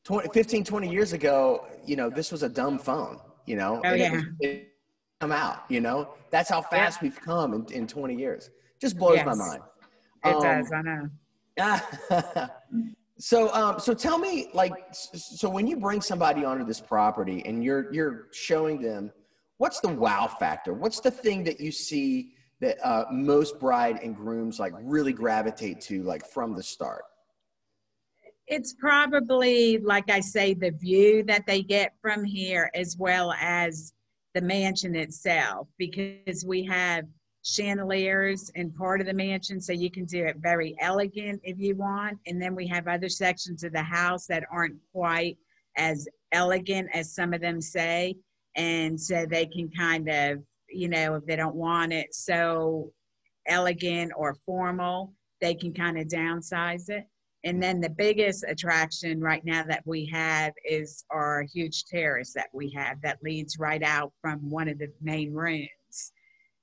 20, 0.04 0.30
15, 0.34 0.64
20 0.64 0.90
years 0.90 1.14
ago, 1.14 1.66
you 1.86 1.96
know, 1.96 2.10
this 2.10 2.32
was 2.32 2.44
a 2.44 2.50
dumb 2.50 2.78
phone, 2.78 3.20
you 3.46 3.56
know, 3.56 3.82
Oh, 3.84 3.88
and 3.90 3.96
it 3.96 4.00
yeah. 4.00 4.12
was- 4.12 4.24
it 4.42 4.74
come 5.20 5.32
out, 5.32 5.64
you 5.70 5.82
know, 5.82 6.14
that's 6.30 6.50
how 6.50 6.62
fast 6.62 7.02
we've 7.02 7.20
come 7.20 7.54
in, 7.54 7.66
in 7.74 7.88
20 7.88 8.16
years. 8.16 8.52
Just 8.80 8.98
blows 8.98 9.18
my 9.26 9.32
Yes. 9.32 9.38
mind. 9.38 9.62
It 10.26 10.36
Um, 10.36 10.42
does, 10.44 10.72
I 10.72 10.82
know. 10.84 11.10
so 13.20 13.54
um 13.54 13.80
so 13.80 13.94
tell 13.94 14.18
me 14.18 14.50
like 14.54 14.74
so 14.92 15.50
when 15.50 15.66
you 15.66 15.78
bring 15.78 16.02
somebody 16.02 16.46
onto 16.46 16.64
this 16.64 16.80
property 16.80 17.44
and 17.46 17.64
you're 17.64 17.92
you're 17.94 18.28
showing 18.32 18.82
them 18.82 19.12
what's 19.58 19.80
the 19.80 19.90
wow 19.90 20.28
factor? 20.28 20.74
What's 20.74 21.00
the 21.00 21.12
thing 21.12 21.44
that 21.46 21.60
you 21.60 21.72
see 21.72 22.34
that 22.60 22.78
uh, 22.86 23.06
most 23.12 23.60
bride 23.60 24.00
and 24.02 24.16
grooms 24.16 24.60
like 24.60 24.74
really 24.82 25.14
gravitate 25.14 25.82
to 25.82 26.04
like 26.04 26.26
from 26.26 26.56
the 26.56 26.64
start? 26.64 27.04
It's 28.48 28.74
probably, 28.74 29.78
like 29.80 30.10
I 30.10 30.22
say, 30.22 30.54
the 30.54 30.72
view 30.72 31.24
that 31.24 31.46
they 31.46 31.62
get 31.62 31.94
from 32.02 32.24
here 32.24 32.72
as 32.74 32.96
well 32.98 33.34
as 33.34 33.94
the 34.34 34.42
mansion 34.42 34.96
itself, 34.96 35.68
because 35.78 36.46
we 36.46 36.64
have 36.64 37.06
chandeliers 37.48 38.50
in 38.56 38.72
part 38.72 39.00
of 39.00 39.08
the 39.08 39.14
mansion, 39.14 39.62
so 39.62 39.72
you 39.72 39.90
can 39.90 40.06
do 40.06 40.26
it 40.26 40.36
very 40.38 40.76
elegant 40.82 41.40
if 41.44 41.58
you 41.60 41.76
want. 41.76 42.18
And 42.28 42.42
then 42.42 42.56
we 42.56 42.68
have 42.68 42.88
other 42.88 43.10
sections 43.10 43.64
of 43.64 43.72
the 43.72 43.84
house 43.84 44.28
that 44.28 44.44
aren't 44.52 44.76
quite 44.94 45.38
as 45.78 46.08
elegant 46.34 46.90
as 46.94 47.14
some 47.14 47.34
of 47.34 47.42
them 47.42 47.62
say. 47.62 48.16
And 48.56 49.00
so 49.00 49.26
they 49.26 49.46
can 49.46 49.70
kind 49.70 50.10
of, 50.10 50.44
you 50.70 50.90
know, 50.90 51.16
if 51.16 51.26
they 51.26 51.36
don't 51.36 51.56
want 51.56 51.94
it 51.94 52.14
so 52.14 52.92
elegant 53.48 54.12
or 54.18 54.36
formal, 54.46 55.14
they 55.40 55.54
can 55.56 55.74
kind 55.74 55.98
of 55.98 56.08
downsize 56.08 56.90
it. 56.90 57.06
And 57.46 57.64
then 57.64 57.80
the 57.80 57.90
biggest 57.90 58.44
attraction 58.46 59.22
right 59.22 59.46
now 59.46 59.64
that 59.64 59.84
we 59.86 60.10
have 60.12 60.52
is 60.66 61.06
our 61.12 61.44
huge 61.44 61.86
terrace 61.86 62.34
that 62.34 62.50
we 62.52 62.72
have 62.72 63.02
that 63.04 63.20
leads 63.24 63.58
right 63.58 63.84
out 63.84 64.12
from 64.22 64.50
one 64.50 64.68
of 64.68 64.80
the 64.80 64.92
main 65.02 65.32
rooms. 65.34 65.70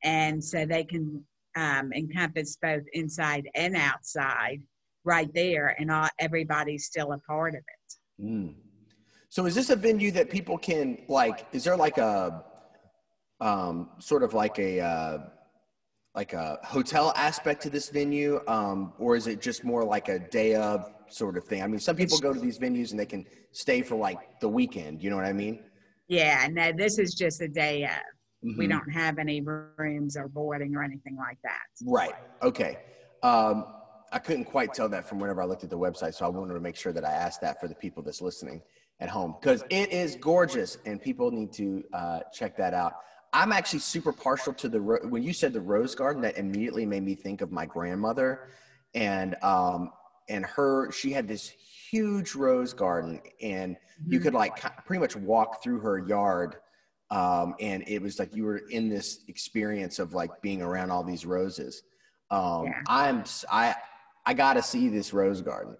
And 0.04 0.42
so 0.42 0.66
they 0.66 0.84
can 0.84 1.24
um, 1.56 1.92
encompass 1.92 2.56
both 2.60 2.82
inside 2.92 3.48
and 3.54 3.76
outside 3.76 4.62
right 5.04 5.32
there, 5.34 5.74
and 5.78 5.90
all, 5.90 6.08
everybody's 6.18 6.86
still 6.86 7.12
a 7.12 7.18
part 7.18 7.54
of 7.54 7.60
it. 7.60 8.24
Mm. 8.24 8.54
so 9.28 9.44
is 9.46 9.56
this 9.56 9.70
a 9.70 9.76
venue 9.76 10.12
that 10.12 10.30
people 10.30 10.56
can 10.56 10.98
like 11.08 11.46
is 11.52 11.64
there 11.64 11.76
like 11.76 11.98
a 11.98 12.44
um 13.40 13.90
sort 13.98 14.22
of 14.22 14.34
like 14.34 14.56
a 14.60 14.78
uh 14.80 15.18
like 16.14 16.32
a 16.32 16.60
hotel 16.62 17.12
aspect 17.16 17.60
to 17.62 17.70
this 17.70 17.88
venue 17.88 18.40
um 18.46 18.92
or 19.00 19.16
is 19.16 19.26
it 19.26 19.40
just 19.40 19.64
more 19.64 19.82
like 19.82 20.08
a 20.08 20.20
day 20.20 20.54
of 20.54 20.88
sort 21.08 21.36
of 21.36 21.42
thing 21.42 21.60
i 21.60 21.66
mean 21.66 21.80
some 21.80 21.96
people 21.96 22.18
go 22.18 22.32
to 22.32 22.38
these 22.38 22.56
venues 22.56 22.92
and 22.92 23.00
they 23.00 23.04
can 23.04 23.26
stay 23.50 23.82
for 23.82 23.96
like 23.96 24.38
the 24.38 24.48
weekend 24.48 25.02
you 25.02 25.10
know 25.10 25.16
what 25.16 25.24
i 25.24 25.32
mean 25.32 25.58
Yeah, 26.08 26.46
no, 26.50 26.70
this 26.72 26.98
is 26.98 27.14
just 27.14 27.40
a 27.40 27.48
day 27.48 27.84
of. 27.84 27.90
We 28.56 28.66
Mhm. 28.66 28.68
don't 28.68 28.90
have 28.92 29.18
any 29.18 29.40
rooms 29.40 30.16
or 30.16 30.28
boarding 30.28 30.74
or 30.76 30.82
anything 30.82 31.16
like 31.16 31.38
that. 31.42 31.62
Right. 31.80 32.14
Okay. 32.42 32.78
Um, 33.22 33.66
I 34.12 34.18
couldn't 34.18 34.44
quite 34.44 34.72
tell 34.72 34.88
that 34.90 35.06
from 35.06 35.18
whenever 35.18 35.42
I 35.42 35.44
looked 35.46 35.64
at 35.64 35.70
the 35.70 35.78
website, 35.78 36.14
so 36.14 36.24
I 36.24 36.28
wanted 36.28 36.54
to 36.54 36.60
make 36.60 36.76
sure 36.76 36.92
that 36.92 37.04
I 37.04 37.12
asked 37.12 37.40
that 37.40 37.58
for 37.58 37.68
the 37.68 37.74
people 37.74 38.02
that's 38.02 38.20
listening 38.20 38.62
at 39.00 39.08
home 39.08 39.36
because 39.40 39.64
it 39.70 39.90
is 39.90 40.14
gorgeous 40.14 40.76
and 40.84 41.00
people 41.02 41.30
need 41.30 41.52
to 41.54 41.82
uh, 41.92 42.20
check 42.32 42.56
that 42.56 42.74
out. 42.74 42.94
I'm 43.32 43.50
actually 43.50 43.80
super 43.80 44.12
partial 44.12 44.54
to 44.54 44.68
the 44.68 44.80
ro- 44.80 45.08
when 45.08 45.24
you 45.24 45.32
said 45.32 45.52
the 45.52 45.60
rose 45.60 45.94
garden 45.96 46.22
that 46.22 46.36
immediately 46.38 46.86
made 46.86 47.02
me 47.02 47.16
think 47.16 47.40
of 47.40 47.50
my 47.50 47.66
grandmother 47.66 48.40
and 48.94 49.34
um, 49.42 49.90
and 50.28 50.44
her 50.46 50.90
she 50.92 51.12
had 51.12 51.26
this 51.26 51.48
huge 51.90 52.34
rose 52.34 52.72
garden 52.72 53.20
and 53.40 53.76
you 54.08 54.20
could 54.20 54.34
like 54.34 54.60
pretty 54.84 55.00
much 55.00 55.16
walk 55.16 55.62
through 55.62 55.80
her 55.80 55.98
yard 55.98 56.56
um, 57.10 57.54
and 57.60 57.84
it 57.86 58.00
was 58.00 58.18
like 58.18 58.34
you 58.34 58.44
were 58.44 58.62
in 58.70 58.88
this 58.88 59.20
experience 59.28 59.98
of 59.98 60.14
like 60.14 60.30
being 60.42 60.62
around 60.62 60.90
all 60.90 61.04
these 61.04 61.26
roses 61.26 61.82
um, 62.30 62.64
Yeah. 62.64 62.80
i'm 62.88 63.24
i 63.50 63.74
i 64.26 64.32
gotta 64.34 64.62
see 64.62 64.88
this 64.88 65.12
rose 65.12 65.40
garden 65.40 65.76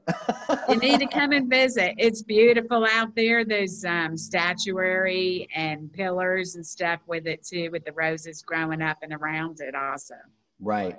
you 0.69 0.77
need 0.77 1.01
to 1.01 1.07
come 1.19 1.33
and 1.33 1.49
visit. 1.49 1.95
It's 1.97 2.23
beautiful 2.23 2.87
out 2.91 3.15
there. 3.15 3.45
There's 3.45 3.85
um, 3.85 4.17
statuary 4.17 5.49
and 5.55 5.93
pillars 5.93 6.55
and 6.57 6.67
stuff 6.67 7.01
with 7.07 7.27
it 7.27 7.43
too, 7.43 7.71
with 7.71 7.85
the 7.85 7.93
roses 7.93 8.43
growing 8.43 8.83
up 8.83 8.99
and 9.03 9.13
around 9.13 9.61
it. 9.61 9.75
Also, 9.75 10.15
right 10.61 10.99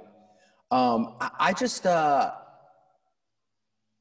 um, 0.72 1.16
I, 1.22 1.30
I 1.40 1.54
just 1.54 1.86
uh, 1.86 2.32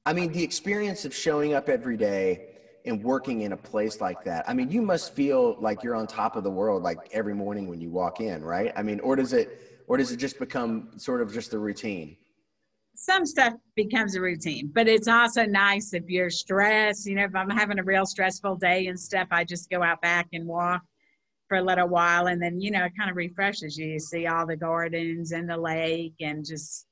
i 0.06 0.12
mean 0.12 0.32
the 0.32 0.42
experience 0.42 1.04
of 1.04 1.14
showing 1.14 1.54
up 1.54 1.68
every 1.68 1.96
day 1.96 2.53
and 2.84 3.02
working 3.02 3.42
in 3.42 3.52
a 3.52 3.56
place 3.56 4.00
like 4.00 4.22
that 4.24 4.48
i 4.48 4.54
mean 4.54 4.70
you 4.70 4.82
must 4.82 5.14
feel 5.14 5.56
like 5.60 5.82
you're 5.82 5.94
on 5.94 6.06
top 6.06 6.36
of 6.36 6.44
the 6.44 6.50
world 6.50 6.82
like 6.82 6.98
every 7.12 7.34
morning 7.34 7.68
when 7.68 7.80
you 7.80 7.90
walk 7.90 8.20
in 8.20 8.44
right 8.44 8.72
i 8.76 8.82
mean 8.82 9.00
or 9.00 9.16
does 9.16 9.32
it 9.32 9.82
or 9.86 9.96
does 9.96 10.12
it 10.12 10.16
just 10.16 10.38
become 10.38 10.88
sort 10.96 11.20
of 11.20 11.32
just 11.32 11.52
a 11.54 11.58
routine 11.58 12.16
some 12.94 13.26
stuff 13.26 13.54
becomes 13.74 14.14
a 14.14 14.20
routine, 14.20 14.70
but 14.72 14.88
it's 14.88 15.08
also 15.08 15.44
nice 15.44 15.92
if 15.94 16.08
you're 16.08 16.30
stressed. 16.30 17.06
You 17.06 17.16
know, 17.16 17.24
if 17.24 17.34
I'm 17.34 17.50
having 17.50 17.78
a 17.78 17.84
real 17.84 18.06
stressful 18.06 18.56
day 18.56 18.86
and 18.86 18.98
stuff, 18.98 19.28
I 19.30 19.44
just 19.44 19.68
go 19.68 19.82
out 19.82 20.00
back 20.00 20.28
and 20.32 20.46
walk 20.46 20.82
for 21.48 21.58
a 21.58 21.62
little 21.62 21.88
while, 21.88 22.28
and 22.28 22.40
then 22.40 22.60
you 22.60 22.70
know, 22.70 22.84
it 22.84 22.92
kind 22.96 23.10
of 23.10 23.16
refreshes 23.16 23.76
you. 23.76 23.86
You 23.86 23.98
see 23.98 24.26
all 24.26 24.46
the 24.46 24.56
gardens 24.56 25.32
and 25.32 25.48
the 25.48 25.56
lake, 25.56 26.14
and 26.20 26.44
just, 26.44 26.86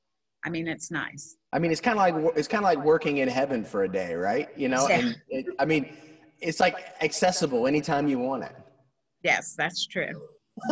I 0.45 0.49
mean, 0.49 0.67
it's 0.67 0.91
nice. 0.91 1.37
I 1.53 1.59
mean, 1.59 1.71
it's 1.71 1.79
kind 1.79 1.99
of 1.99 2.23
like 2.25 2.35
it's 2.35 2.47
kind 2.47 2.63
of 2.65 2.67
like 2.67 2.83
working 2.83 3.17
in 3.17 3.27
heaven 3.27 3.63
for 3.63 3.83
a 3.83 3.87
day, 3.87 4.15
right? 4.15 4.49
You 4.57 4.69
know, 4.69 4.89
Yeah. 4.89 4.99
and 4.99 5.21
it, 5.29 5.45
I 5.59 5.65
mean, 5.65 5.95
it's 6.41 6.59
like 6.59 6.75
accessible 7.01 7.67
anytime 7.67 8.07
you 8.07 8.17
want 8.17 8.43
it. 8.43 8.55
Yes, 9.21 9.53
that's 9.55 9.85
true. 9.85 10.19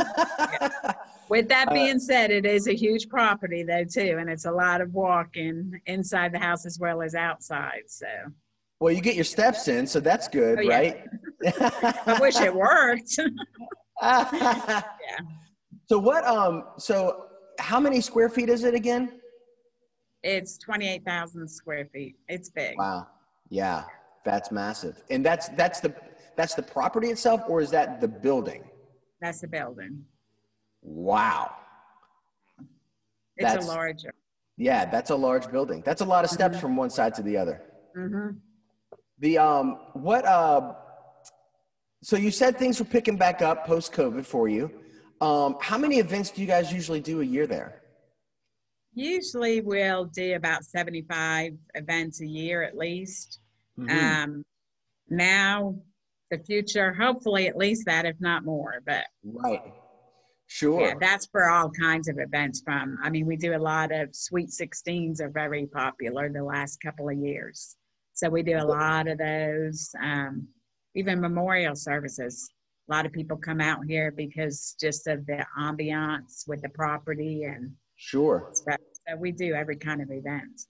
With 1.30 1.48
that 1.50 1.72
being 1.72 2.00
said, 2.00 2.30
it 2.32 2.46
is 2.46 2.68
a 2.68 2.74
huge 2.74 3.08
property 3.10 3.64
though 3.64 3.84
too, 3.86 4.18
and 4.20 4.28
it's 4.30 4.46
a 4.46 4.52
lot 4.52 4.82
of 4.82 4.94
walking 4.94 5.80
inside 5.86 6.34
the 6.34 6.40
house 6.40 6.66
as 6.66 6.80
well 6.80 7.02
as 7.04 7.14
outside. 7.16 7.84
So 7.88 8.08
well, 8.80 8.92
you 8.92 9.02
get 9.02 9.14
your 9.16 9.24
steps 9.24 9.68
in, 9.68 9.86
so 9.86 10.00
that's 10.00 10.28
good, 10.28 10.58
Oh, 10.58 10.62
yeah. 10.64 10.78
right? 10.78 11.06
I 12.08 12.18
wish 12.20 12.40
it 12.42 12.54
worked. 12.54 13.18
yeah. 14.02 14.82
So 15.88 16.00
what? 16.00 16.26
Um. 16.26 16.64
So 16.80 17.28
how 17.60 17.80
many 17.80 18.02
square 18.02 18.30
feet 18.30 18.50
is 18.50 18.64
it 18.64 18.74
again? 18.74 19.21
It's 20.24 20.58
twenty-eight 20.58 21.04
thousand 21.06 21.48
square 21.48 21.86
feet. 21.94 22.16
It's 22.28 22.50
big. 22.50 22.78
Wow. 22.78 23.08
Yeah, 23.50 23.84
that's 24.24 24.52
massive, 24.52 25.04
and 25.10 25.26
that's 25.26 25.50
that's 25.50 25.80
the 25.80 25.94
that's 26.38 26.54
the 26.56 26.64
property 26.64 27.10
itself, 27.10 27.42
or 27.48 27.62
is 27.62 27.72
that 27.72 28.00
the 28.02 28.08
building? 28.08 28.64
That's 29.22 29.42
the 29.42 29.48
building. 29.48 30.04
Wow. 30.82 31.56
It's 33.38 33.48
That's- 33.50 33.66
a 33.66 33.68
larger. 33.68 34.14
Yeah, 34.58 34.86
that's 34.86 35.10
a 35.10 35.16
large 35.16 35.50
building. 35.52 35.82
That's 35.86 36.02
a 36.02 36.06
lot 36.06 36.24
of 36.24 36.30
steps 36.30 36.58
Mhm. 36.58 36.62
from 36.62 36.76
one 36.76 36.90
side 36.90 37.14
to 37.16 37.24
the 37.24 37.36
other. 37.38 37.62
hmm 37.96 38.30
The 39.20 39.38
um 39.38 39.80
what 39.94 40.26
uh 40.26 40.76
so 42.04 42.16
you 42.16 42.32
said 42.32 42.58
things 42.58 42.80
were 42.80 42.86
picking 42.86 43.16
back 43.18 43.42
up 43.42 43.66
post 43.66 43.92
COVID 43.94 44.26
for 44.26 44.48
you. 44.48 44.72
Um, 45.20 45.58
how 45.62 45.78
many 45.78 45.98
events 46.00 46.32
do 46.32 46.42
you 46.42 46.48
guys 46.48 46.72
usually 46.74 47.00
do 47.00 47.22
a 47.22 47.24
year 47.24 47.46
there? 47.46 47.81
Usually 48.94 49.62
we'll 49.62 50.06
do 50.06 50.36
about 50.36 50.66
75 50.66 51.54
events 51.76 52.22
a 52.22 52.28
year 52.28 52.64
at 52.64 52.78
least. 52.78 53.40
Mhm. 53.78 53.90
Um, 53.90 54.44
now, 55.10 55.82
the 56.30 56.40
future, 56.40 56.94
hopefully 56.94 57.48
at 57.48 57.58
least 57.58 57.86
that, 57.86 58.06
if 58.06 58.20
not 58.20 58.44
more. 58.44 58.82
But 58.86 59.06
right. 59.24 59.74
Sure. 60.48 60.82
yeah, 60.82 60.94
that's 61.00 61.28
for 61.28 61.50
all 61.50 61.70
kinds 61.70 62.10
of 62.10 62.20
events. 62.20 62.62
From 62.62 62.98
I 63.02 63.10
mean, 63.10 63.26
we 63.26 63.38
do 63.38 63.56
a 63.56 63.58
lot 63.58 63.94
of 63.94 64.14
Sweet 64.14 64.50
16s 64.50 65.22
are 65.22 65.30
very 65.30 65.66
popular 65.66 66.30
the 66.30 66.44
last 66.44 66.82
couple 66.82 67.08
of 67.08 67.18
years. 67.18 67.78
So 68.14 68.30
we 68.30 68.44
do 68.44 68.58
a 68.58 68.66
lot 68.66 69.08
of 69.08 69.18
those. 69.18 69.90
Um, 70.02 70.50
even 70.96 71.22
memorial 71.22 71.76
services. 71.76 72.50
A 72.90 72.94
lot 72.94 73.06
of 73.06 73.12
people 73.12 73.38
come 73.38 73.62
out 73.62 73.86
here 73.88 74.12
because 74.12 74.76
just 74.80 75.08
of 75.08 75.26
the 75.26 75.46
ambiance 75.58 76.48
with 76.48 76.62
the 76.62 76.70
property 76.70 77.44
and 77.44 77.72
Sure. 78.12 78.50
stuff. 78.54 78.78
So 79.08 79.16
we 79.16 79.32
do 79.32 79.54
every 79.54 79.76
kind 79.76 80.02
of 80.02 80.10
event. 80.10 80.64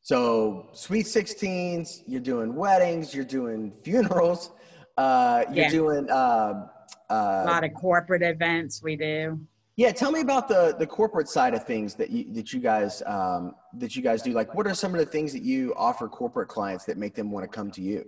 So 0.00 0.68
sweet 0.74 1.06
16s, 1.06 2.02
you're 2.06 2.20
doing 2.20 2.54
weddings, 2.54 3.12
you're 3.12 3.24
doing 3.24 3.72
funerals, 3.82 4.52
uh, 4.96 5.44
you're 5.48 5.64
Yeah. 5.64 5.70
doing, 5.70 6.08
uh, 6.08 6.68
A 7.10 7.12
uh, 7.12 7.44
lot 7.46 7.64
of 7.64 7.74
corporate 7.74 8.22
events 8.22 8.80
we 8.80 8.94
do. 8.94 9.40
yeah. 9.76 9.90
Tell 9.90 10.12
me 10.12 10.20
about 10.20 10.46
the, 10.46 10.76
the 10.78 10.86
corporate 10.86 11.28
side 11.28 11.52
of 11.52 11.64
things 11.64 11.94
that 11.96 12.10
you, 12.10 12.32
that 12.34 12.52
you 12.52 12.60
guys, 12.60 13.02
um, 13.06 13.56
that 13.74 13.96
you 13.96 14.02
guys 14.02 14.22
do. 14.22 14.30
Like, 14.32 14.54
what 14.54 14.66
are 14.68 14.74
some 14.74 14.94
of 14.94 15.00
the 15.00 15.06
things 15.06 15.32
that 15.32 15.42
you 15.42 15.74
offer 15.76 16.08
corporate 16.08 16.48
clients 16.48 16.84
that 16.84 16.96
make 16.96 17.14
them 17.16 17.32
want 17.32 17.42
to 17.44 17.48
come 17.48 17.72
to 17.72 17.82
you? 17.82 18.04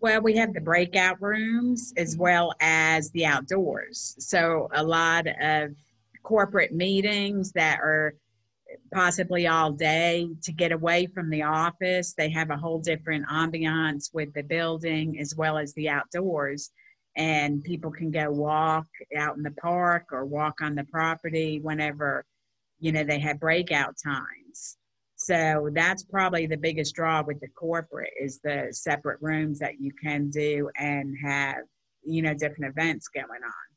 Well, 0.00 0.20
we 0.20 0.36
have 0.36 0.52
the 0.52 0.60
breakout 0.60 1.20
rooms 1.22 1.94
as 1.96 2.18
well 2.18 2.52
as 2.60 3.10
the 3.12 3.24
outdoors. 3.24 4.14
So 4.18 4.68
a 4.74 4.82
lot 4.84 5.26
of 5.40 5.74
corporate 6.22 6.72
meetings 6.72 7.52
that 7.52 7.80
are 7.80 8.14
possibly 8.92 9.46
all 9.46 9.72
day 9.72 10.28
to 10.42 10.52
get 10.52 10.72
away 10.72 11.06
from 11.06 11.30
the 11.30 11.42
office. 11.42 12.14
They 12.16 12.30
have 12.30 12.50
a 12.50 12.56
whole 12.56 12.78
different 12.78 13.26
ambiance 13.28 14.10
with 14.12 14.32
the 14.34 14.42
building 14.42 15.18
as 15.20 15.34
well 15.36 15.58
as 15.58 15.74
the 15.74 15.88
outdoors. 15.88 16.70
And 17.16 17.62
people 17.62 17.90
can 17.90 18.10
go 18.10 18.30
walk 18.30 18.86
out 19.16 19.36
in 19.36 19.42
the 19.42 19.50
park 19.50 20.06
or 20.12 20.24
walk 20.24 20.60
on 20.62 20.74
the 20.74 20.84
property 20.84 21.60
whenever, 21.60 22.24
you 22.80 22.92
know, 22.92 23.04
they 23.04 23.18
have 23.18 23.38
breakout 23.40 23.96
times. 24.02 24.78
So 25.16 25.68
that's 25.72 26.02
probably 26.02 26.46
the 26.46 26.56
biggest 26.56 26.94
draw 26.94 27.22
with 27.22 27.38
the 27.40 27.48
corporate 27.48 28.12
is 28.20 28.40
the 28.42 28.68
separate 28.70 29.18
rooms 29.20 29.58
that 29.60 29.78
you 29.78 29.92
can 30.02 30.30
do 30.30 30.70
and 30.76 31.14
have, 31.22 31.58
you 32.02 32.22
know, 32.22 32.34
different 32.34 32.74
events 32.76 33.08
going 33.08 33.28
on. 33.44 33.71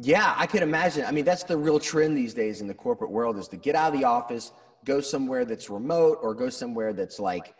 Yeah, 0.00 0.34
I 0.36 0.46
can 0.46 0.62
imagine. 0.62 1.04
I 1.04 1.10
mean, 1.10 1.24
that's 1.24 1.42
the 1.42 1.56
real 1.56 1.80
trend 1.80 2.16
these 2.16 2.32
days 2.32 2.60
in 2.60 2.68
the 2.68 2.74
corporate 2.74 3.10
world 3.10 3.36
is 3.36 3.48
to 3.48 3.56
get 3.56 3.74
out 3.74 3.92
of 3.92 4.00
the 4.00 4.06
office, 4.06 4.52
go 4.84 5.00
somewhere 5.00 5.44
that's 5.44 5.68
remote 5.68 6.18
or 6.22 6.34
go 6.34 6.48
somewhere 6.48 6.92
that's 6.92 7.18
like 7.18 7.54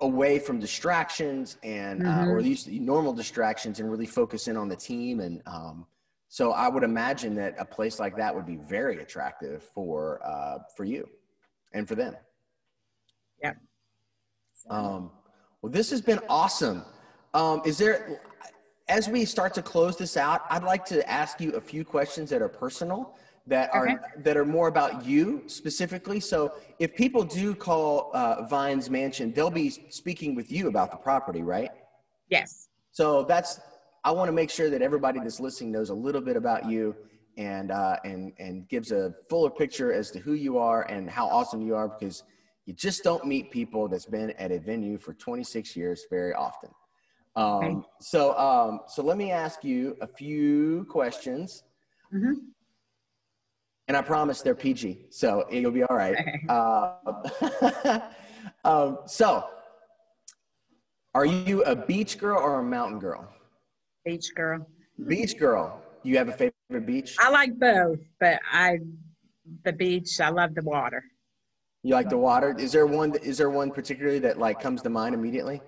away 0.00 0.38
from 0.38 0.60
distractions 0.60 1.58
and 1.64 2.06
uh, 2.06 2.24
or 2.26 2.40
these 2.40 2.68
normal 2.68 3.12
distractions 3.12 3.80
and 3.80 3.90
really 3.90 4.06
focus 4.06 4.46
in 4.46 4.56
on 4.56 4.68
the 4.68 4.76
team 4.76 5.18
and 5.18 5.42
um, 5.46 5.84
so 6.28 6.52
I 6.52 6.68
would 6.68 6.84
imagine 6.84 7.34
that 7.36 7.56
a 7.58 7.64
place 7.64 7.98
like 7.98 8.16
that 8.18 8.34
would 8.34 8.46
be 8.46 8.56
very 8.56 9.00
attractive 9.02 9.62
for 9.74 10.20
uh, 10.24 10.58
for 10.76 10.84
you 10.84 11.08
and 11.72 11.88
for 11.88 11.94
them. 11.94 12.14
Yeah. 13.42 13.54
Um, 14.68 15.10
well, 15.62 15.72
this 15.72 15.90
has 15.90 16.02
been 16.02 16.20
awesome. 16.28 16.84
Um, 17.34 17.62
is 17.64 17.78
there, 17.78 18.20
as 18.88 19.08
we 19.08 19.24
start 19.24 19.54
to 19.54 19.62
close 19.62 19.96
this 19.96 20.16
out, 20.16 20.42
I'd 20.50 20.62
like 20.62 20.84
to 20.86 21.08
ask 21.08 21.40
you 21.40 21.52
a 21.52 21.60
few 21.60 21.84
questions 21.84 22.30
that 22.30 22.42
are 22.42 22.48
personal, 22.48 23.14
that 23.46 23.70
are 23.72 23.88
Okay. 23.88 23.96
that 24.24 24.36
are 24.36 24.44
more 24.44 24.68
about 24.68 25.04
you 25.04 25.42
specifically. 25.46 26.20
So, 26.20 26.52
if 26.78 26.94
people 26.94 27.22
do 27.24 27.54
call 27.54 28.10
uh, 28.14 28.46
Vines 28.46 28.90
Mansion, 28.90 29.32
they'll 29.32 29.50
be 29.50 29.70
speaking 29.90 30.34
with 30.34 30.50
you 30.50 30.68
about 30.68 30.90
the 30.90 30.96
property, 30.96 31.42
right? 31.42 31.70
Yes. 32.28 32.68
So 32.90 33.22
that's 33.24 33.60
I 34.04 34.10
want 34.10 34.28
to 34.28 34.32
make 34.32 34.50
sure 34.50 34.70
that 34.70 34.82
everybody 34.82 35.18
that's 35.20 35.40
listening 35.40 35.72
knows 35.72 35.90
a 35.90 35.94
little 35.94 36.20
bit 36.20 36.36
about 36.36 36.66
you 36.66 36.94
and 37.36 37.70
uh, 37.70 37.96
and 38.04 38.32
and 38.38 38.68
gives 38.68 38.90
a 38.92 39.14
fuller 39.28 39.50
picture 39.50 39.92
as 39.92 40.10
to 40.12 40.18
who 40.18 40.32
you 40.32 40.58
are 40.58 40.82
and 40.82 41.08
how 41.08 41.26
awesome 41.28 41.62
you 41.62 41.74
are 41.74 41.88
because 41.88 42.22
you 42.66 42.74
just 42.74 43.02
don't 43.02 43.24
meet 43.24 43.50
people 43.50 43.88
that's 43.88 44.06
been 44.06 44.30
at 44.32 44.50
a 44.52 44.58
venue 44.58 44.98
for 44.98 45.14
26 45.14 45.74
years 45.76 46.04
very 46.10 46.34
often. 46.34 46.70
Um, 47.38 47.54
Okay. 47.54 47.76
So 48.00 48.36
um, 48.36 48.80
so 48.88 49.02
let 49.02 49.16
me 49.16 49.30
ask 49.30 49.62
you 49.62 49.96
a 50.00 50.06
few 50.06 50.86
questions, 50.90 51.62
hmm 52.10 52.32
and 53.86 53.96
I 53.96 54.02
promise 54.02 54.42
they're 54.42 54.54
PG, 54.54 55.06
so 55.08 55.46
you'll 55.50 55.70
be 55.70 55.84
all 55.84 55.96
right. 55.96 56.18
Okay. 56.18 56.40
Uh, 56.48 58.00
um, 58.64 58.98
so, 59.06 59.48
are 61.14 61.24
you 61.24 61.62
a 61.62 61.74
beach 61.74 62.18
girl 62.18 62.38
or 62.38 62.60
a 62.60 62.62
mountain 62.62 62.98
girl? 62.98 63.26
Beach 64.04 64.34
girl. 64.34 64.66
Beach 65.06 65.38
girl. 65.38 65.82
You 66.02 66.18
have 66.18 66.28
a 66.28 66.32
favorite 66.32 66.86
beach? 66.86 67.16
I 67.18 67.30
like 67.30 67.58
both, 67.58 68.00
but 68.20 68.40
I, 68.52 68.80
the 69.64 69.72
beach, 69.72 70.20
I 70.20 70.28
love 70.28 70.54
the 70.54 70.62
water. 70.62 71.02
You 71.82 71.94
like 71.94 72.10
the 72.10 72.18
water? 72.18 72.54
Is 72.58 72.72
there 72.72 72.86
one? 72.86 73.14
Is 73.22 73.38
there 73.38 73.50
one 73.50 73.70
particularly 73.70 74.18
that 74.18 74.38
like 74.38 74.60
comes 74.60 74.82
to 74.82 74.90
mind 74.90 75.14
immediately? 75.14 75.62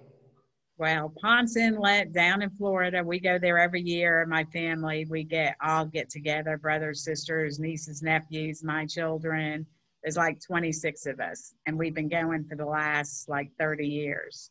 Well, 0.81 1.13
Ponce 1.21 1.59
Inlet 1.59 2.11
down 2.11 2.41
in 2.41 2.49
Florida, 2.49 3.05
we 3.05 3.21
go 3.21 3.39
there 3.39 3.59
every 3.59 3.83
year. 3.83 4.25
My 4.25 4.45
family, 4.45 5.05
we 5.11 5.25
get 5.25 5.55
all 5.63 5.85
get 5.85 6.09
together, 6.09 6.57
brothers, 6.57 7.05
sisters, 7.05 7.59
nieces, 7.59 8.01
nephews, 8.03 8.65
my 8.65 8.87
children. 8.87 9.67
There's 10.03 10.17
like 10.17 10.41
26 10.41 11.05
of 11.05 11.21
us, 11.21 11.53
and 11.67 11.79
we've 11.79 11.95
been 11.95 12.09
going 12.09 12.47
for 12.49 12.57
the 12.57 12.65
last 12.65 13.29
like 13.29 13.51
30 13.59 13.87
years. 13.87 14.51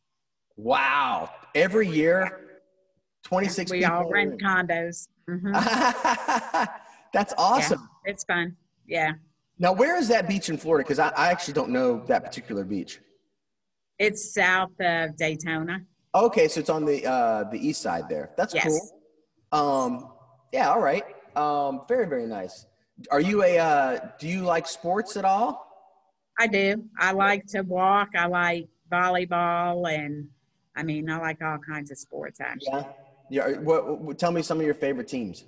Wow! 0.56 1.32
Every 1.56 1.88
year, 1.88 2.60
twenty 3.24 3.48
six. 3.48 3.72
We 3.72 3.86
all 3.86 4.08
rent 4.08 4.40
condos. 4.40 5.08
hmm 5.28 5.52
That's 7.12 7.34
awesome. 7.40 7.90
It's 8.06 8.24
fun. 8.26 8.56
Yeah, 8.86 9.14
Now, 9.58 9.74
where 9.74 9.98
is 9.98 10.08
that 10.10 10.28
beach 10.28 10.50
in 10.50 10.58
Florida? 10.58 10.84
Because 10.84 11.00
I, 11.00 11.10
I 11.10 11.32
actually 11.32 11.56
don't 11.56 11.72
know 11.72 12.06
that 12.06 12.24
particular 12.24 12.64
beach. 12.64 13.00
it's 13.98 14.32
south 14.32 14.80
of 14.80 15.18
Daytona. 15.18 15.80
Okay, 16.16 16.48
so 16.48 16.60
it's 16.60 16.70
on 16.70 16.86
the 16.86 17.06
uh, 17.06 17.44
the 17.46 17.58
east 17.68 17.82
side 17.82 18.10
there. 18.10 18.32
That's 18.36 18.54
Yes. 18.54 18.66
cool. 18.66 19.60
Um, 19.60 20.12
yeah, 20.52 20.70
all 20.70 20.82
right. 20.82 21.04
Um, 21.36 21.82
very 21.88 22.08
very 22.08 22.26
nice. 22.26 22.66
Are 23.12 23.22
you 23.22 23.44
a? 23.44 23.60
Uh, 23.60 24.00
do 24.20 24.28
you 24.28 24.42
like 24.42 24.68
sports 24.68 25.18
at 25.18 25.26
all? 25.26 25.68
I 26.40 26.48
do. 26.48 26.84
I 26.98 27.12
like 27.12 27.46
to 27.48 27.62
walk. 27.62 28.10
I 28.16 28.26
like 28.28 28.68
volleyball, 28.92 29.88
and 29.94 30.28
I 30.76 30.84
mean, 30.84 31.10
I 31.10 31.20
like 31.20 31.42
all 31.44 31.60
kinds 31.60 31.92
of 31.92 31.98
sports 31.98 32.40
actually. 32.42 32.70
Yeah. 32.74 33.50
Yeah. 33.52 33.60
What, 33.60 34.00
what? 34.00 34.18
Tell 34.18 34.32
me 34.32 34.42
some 34.42 34.60
of 34.60 34.66
your 34.66 34.74
favorite 34.74 35.08
teams. 35.08 35.46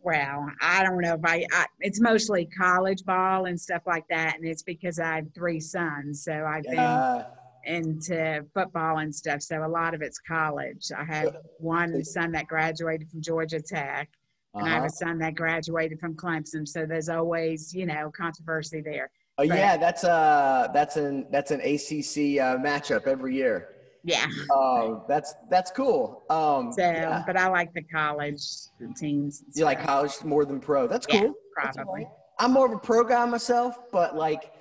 Well, 0.00 0.46
I 0.60 0.84
don't 0.84 1.00
know 1.00 1.14
if 1.14 1.24
I, 1.24 1.44
I, 1.52 1.66
it's 1.80 2.00
mostly 2.00 2.46
college 2.46 3.04
ball 3.04 3.46
and 3.46 3.60
stuff 3.60 3.82
like 3.86 4.04
that. 4.10 4.36
And 4.36 4.46
it's 4.46 4.62
because 4.62 4.98
I 5.00 5.16
have 5.16 5.26
three 5.34 5.60
sons. 5.60 6.22
So 6.22 6.32
I've 6.44 6.64
Uh, 6.66 6.70
been 6.70 7.24
into 7.68 8.44
football 8.54 8.98
and 8.98 9.14
stuff. 9.14 9.42
So 9.42 9.64
a 9.64 9.68
lot 9.68 9.94
of 9.94 10.02
it's 10.02 10.18
college. 10.18 10.90
I 10.96 11.04
have 11.04 11.36
one 11.58 12.02
son 12.04 12.32
that 12.32 12.46
graduated 12.48 13.08
from 13.10 13.20
Georgia 13.20 13.60
Tech, 13.60 14.08
and 14.54 14.66
I 14.66 14.70
have 14.70 14.78
uh-huh. 14.78 14.86
a 14.86 14.90
son 14.90 15.18
that 15.18 15.34
graduated 15.34 16.00
from 16.00 16.14
Clemson. 16.14 16.66
So 16.66 16.86
there's 16.86 17.08
always, 17.08 17.74
you 17.74 17.86
know, 17.86 18.10
controversy 18.16 18.80
there. 18.80 19.10
Oh 19.36 19.46
Right. 19.46 19.56
yeah, 19.58 19.76
that's 19.76 20.02
uh 20.02 20.66
that's 20.74 20.96
an 20.96 21.26
that's 21.30 21.52
an 21.52 21.60
ACC 21.60 22.40
uh, 22.42 22.56
matchup 22.58 23.06
every 23.06 23.36
year. 23.36 23.68
Yeah. 24.02 24.26
Oh, 24.50 25.04
that's 25.06 25.34
that's 25.50 25.70
cool. 25.70 26.24
Um, 26.30 26.72
So, 26.72 26.82
yeah. 26.82 27.22
but 27.26 27.36
I 27.36 27.48
like 27.48 27.72
the 27.74 27.82
college 27.82 28.42
teams. 28.96 29.44
you 29.54 29.64
like 29.64 29.84
college 29.84 30.12
more 30.24 30.44
than 30.44 30.60
pro. 30.60 30.86
That's 30.88 31.06
Yeah, 31.08 31.20
cool. 31.22 31.34
That's 31.62 31.76
probably. 31.76 32.04
right. 32.04 32.12
I'm 32.40 32.52
more 32.52 32.66
of 32.66 32.72
a 32.72 32.78
pro 32.78 33.04
guy 33.04 33.24
myself, 33.26 33.78
but 33.92 34.16
like, 34.16 34.52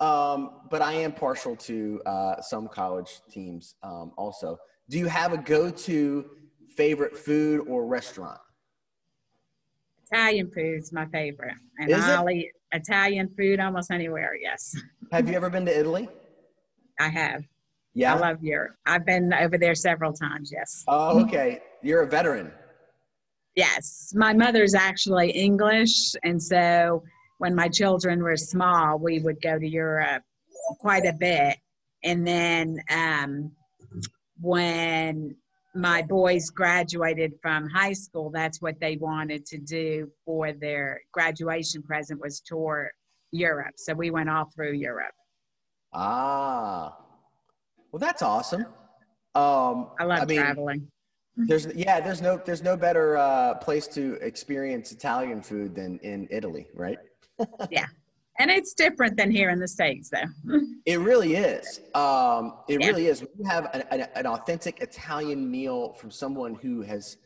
um, 0.00 0.60
but 0.70 0.82
I 0.82 0.92
am 0.92 1.12
partial 1.12 1.56
to 1.56 2.02
uh, 2.06 2.40
some 2.40 2.68
college 2.68 3.20
teams 3.30 3.76
um, 3.82 4.12
also. 4.16 4.58
Do 4.88 4.98
you 4.98 5.06
have 5.06 5.32
a 5.32 5.38
go-to 5.38 6.30
favorite 6.76 7.16
food 7.16 7.66
or 7.66 7.86
restaurant? 7.86 8.38
Italian 10.10 10.50
food 10.50 10.78
is 10.78 10.92
my 10.92 11.06
favorite. 11.06 11.54
And 11.78 11.90
Is? 11.90 12.04
I'll 12.04 12.30
eat 12.30 12.52
Italian 12.72 13.28
food 13.36 13.58
almost 13.58 13.90
anywhere. 13.90 14.36
Yes, 14.40 14.74
Have 15.12 15.28
you 15.28 15.34
ever 15.34 15.50
been 15.50 15.66
to 15.66 15.78
Italy? 15.78 16.08
I 17.00 17.08
have. 17.08 17.42
Yeah. 17.94 18.14
I 18.14 18.18
love 18.18 18.42
Europe. 18.42 18.74
I've 18.84 19.06
been 19.06 19.32
over 19.32 19.56
there 19.56 19.74
several 19.74 20.12
times. 20.12 20.50
Yes. 20.52 20.84
oh, 20.88 21.22
okay. 21.24 21.60
You're 21.82 22.02
a 22.02 22.06
veteran. 22.06 22.52
Yes. 23.54 24.12
My 24.14 24.34
mother's 24.34 24.74
actually 24.74 25.30
English. 25.30 26.14
And 26.22 26.42
so 26.42 27.02
when 27.38 27.54
my 27.54 27.68
children 27.68 28.22
were 28.22 28.36
small, 28.36 28.98
we 28.98 29.18
would 29.18 29.40
go 29.42 29.58
to 29.58 29.68
Europe 29.68 30.22
quite 30.80 31.04
a 31.04 31.12
bit. 31.12 31.58
And 32.02 32.26
then 32.26 32.80
um, 32.90 33.52
when 34.40 35.36
my 35.74 36.02
boys 36.02 36.50
graduated 36.50 37.34
from 37.42 37.68
high 37.68 37.92
school, 37.92 38.30
that's 38.30 38.60
what 38.62 38.80
they 38.80 38.96
wanted 38.96 39.44
to 39.46 39.58
do 39.58 40.10
for 40.24 40.52
their 40.52 41.00
graduation 41.12 41.82
present 41.82 42.20
was 42.20 42.40
tour 42.40 42.90
Europe. 43.32 43.74
So 43.76 43.92
we 43.94 44.10
went 44.10 44.30
all 44.30 44.50
through 44.54 44.72
Europe. 44.72 45.14
Ah, 45.92 46.96
well, 47.92 48.00
that's 48.00 48.22
awesome. 48.22 48.66
Um, 49.34 49.90
I 49.98 50.04
love 50.04 50.22
I 50.22 50.24
mean, 50.24 50.38
traveling. 50.38 50.88
There's 51.36 51.66
yeah, 51.74 52.00
there's 52.00 52.22
no 52.22 52.40
there's 52.44 52.62
no 52.62 52.78
better 52.78 53.18
uh, 53.18 53.54
place 53.56 53.86
to 53.88 54.14
experience 54.22 54.90
Italian 54.90 55.42
food 55.42 55.74
than 55.74 55.98
in 55.98 56.26
Italy, 56.30 56.66
right? 56.74 56.98
Yeah, 57.70 57.86
and 58.38 58.50
it's 58.50 58.74
different 58.74 59.16
than 59.16 59.30
here 59.30 59.50
in 59.50 59.58
the 59.58 59.68
states, 59.68 60.10
though. 60.10 60.58
it 60.86 61.00
really 61.00 61.34
is. 61.34 61.80
Um, 61.94 62.54
it 62.68 62.80
Yeah. 62.80 62.88
really 62.88 63.06
is. 63.06 63.20
When 63.20 63.30
you 63.38 63.44
have 63.46 63.68
an, 63.74 63.82
an, 63.90 64.08
an 64.14 64.26
authentic 64.26 64.80
Italian 64.80 65.50
meal 65.50 65.92
from 65.94 66.10
someone 66.10 66.54
who 66.54 66.82
has, 66.82 67.16